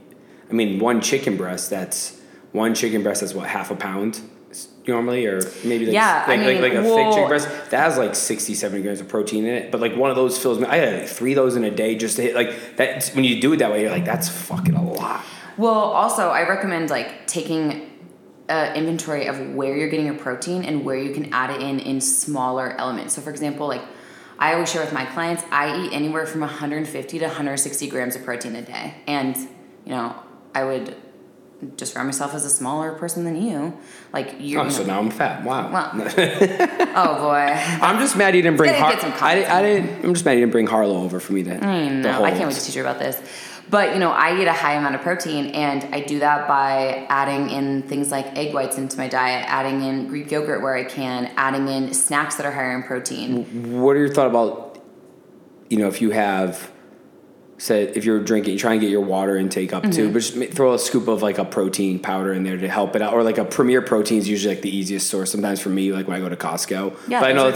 [0.54, 1.72] I mean, one chicken breast.
[1.72, 3.22] That's one chicken breast.
[3.22, 4.22] That's what half a pound
[4.88, 7.80] normally, or maybe like Yeah, I like, mean, like, like a thick chicken breast that
[7.80, 9.72] has like 60, 70 grams of protein in it.
[9.72, 10.68] But like one of those fills me.
[10.68, 13.08] I had like three of those in a day just to hit like that.
[13.16, 15.26] When you do it that way, you're like, that's fucking a lot.
[15.58, 17.90] Well, also, I recommend like taking
[18.48, 21.80] uh, inventory of where you're getting your protein and where you can add it in
[21.80, 23.16] in smaller elements.
[23.16, 23.82] So, for example, like
[24.38, 28.24] I always share with my clients, I eat anywhere from 150 to 160 grams of
[28.24, 29.36] protein a day, and
[29.86, 30.16] you know,
[30.54, 30.96] I would
[31.62, 33.78] just describe myself as a smaller person than you.
[34.12, 34.60] Like you.
[34.60, 35.44] Oh, you so now I'm fat.
[35.44, 35.72] Wow.
[35.72, 35.92] Well,
[36.96, 37.54] oh boy.
[37.82, 40.06] I'm just mad you didn't bring Har- get some I, I didn't.
[40.06, 41.64] I'm just mad you didn't bring Harlow over for me then.
[41.64, 42.24] I know.
[42.24, 43.22] I can't wait to teach you about this.
[43.70, 47.06] But you know, I eat a high amount of protein, and I do that by
[47.10, 50.84] adding in things like egg whites into my diet, adding in Greek yogurt where I
[50.84, 53.72] can, adding in snacks that are higher in protein.
[53.82, 54.80] What are your thought about,
[55.70, 56.72] you know, if you have,
[57.58, 60.14] said if you're drinking, you try and get your water intake up too, Mm-hmm.
[60.14, 63.02] but just throw a scoop of like a protein powder in there to help it
[63.02, 65.32] out, or like a Premier Protein is usually like the easiest source.
[65.32, 66.96] Sometimes for me, like when I go to Costco.
[67.08, 67.50] Yeah, but I know.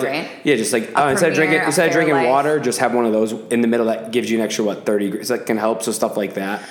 [0.44, 3.12] Yeah, just like uh, instead of drinking instead of drinking water, just have one of
[3.14, 5.10] those in the middle that gives you an extra what thirty.
[5.10, 5.84] gr- So that can help.
[5.84, 6.64] So stuff like that.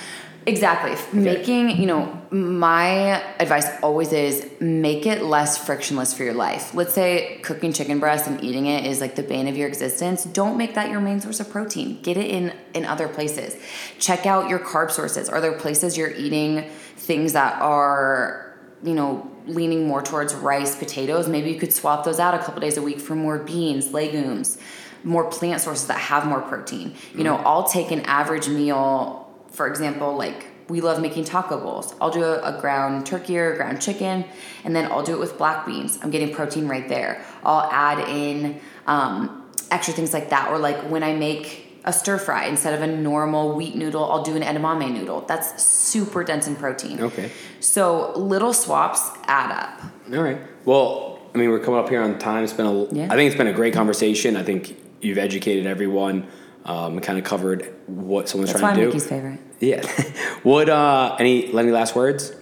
[0.47, 0.95] Exactly.
[1.11, 6.73] Making, you know, my advice always is make it less frictionless for your life.
[6.73, 10.23] Let's say cooking chicken breast and eating it is like the bane of your existence.
[10.23, 12.01] Don't make that your main source of protein.
[12.01, 13.57] Get it in in other places.
[13.99, 15.27] Check out your carb sources.
[15.27, 21.27] Are there places you're eating things that are, you know, leaning more towards rice, potatoes?
[21.27, 24.57] Maybe you could swap those out a couple days a week for more beans, legumes,
[25.03, 26.95] more plant sources that have more protein.
[27.13, 27.43] You know, mm.
[27.45, 29.26] I'll take an average meal
[29.57, 31.95] for example, like we love making taco bowls.
[31.99, 34.23] I'll do a, a ground turkey or a ground chicken,
[34.63, 35.97] and then I'll do it with black beans.
[36.03, 37.25] I'm getting protein right there.
[37.43, 42.19] I'll add in um, extra things like that, or like when I make a stir
[42.19, 45.21] fry instead of a normal wheat noodle, I'll do an edamame noodle.
[45.21, 47.01] That's super dense in protein.
[47.01, 47.31] Okay.
[47.59, 49.81] So little swaps add up.
[50.13, 50.39] All right.
[50.65, 52.43] Well, I mean, we're coming up here on time.
[52.43, 52.83] It's been a.
[52.93, 53.05] Yeah.
[53.05, 54.35] I think it's been a great conversation.
[54.35, 56.27] I think you've educated everyone.
[56.67, 58.87] Um, kind of covered what someone's That's why trying to do.
[58.87, 59.39] Mickey's favorite.
[59.59, 59.87] Yeah.
[60.43, 60.69] what?
[60.69, 61.47] Uh, any?
[61.47, 62.33] Any last words?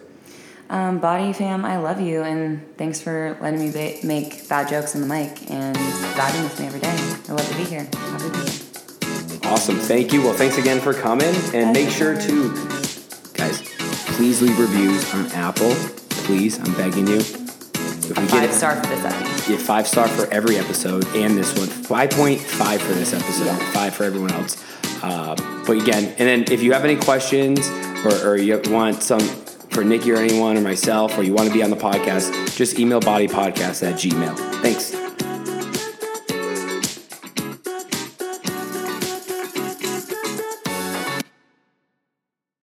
[0.67, 4.95] Um, BODI fam, I love you, and thanks for letting me ba- make bad jokes
[4.95, 6.95] on the mic and vibing with me every day.
[7.29, 7.87] I love to be here.
[7.93, 9.51] Happy to be here.
[9.51, 9.75] Awesome.
[9.75, 10.23] Thank you.
[10.23, 12.49] Well, thanks again for coming, and make sure to,
[13.35, 13.61] guys,
[14.15, 15.75] please leave reviews on Apple.
[16.09, 17.44] Please, I'm begging you.
[18.11, 19.51] If we Five get star for this episode.
[19.51, 21.67] yeah, five star for every episode and this one.
[21.67, 23.45] Five point five for this episode.
[23.45, 23.71] Yeah.
[23.71, 24.63] Five for everyone else.
[25.03, 25.35] Uh,
[25.65, 27.67] but again, and then if you have any questions
[28.05, 31.53] or, or you want some for Nikki or anyone or myself, or you want to
[31.53, 34.37] be on the podcast, just email bodypodcast at gmail.
[34.61, 35.04] Thanks.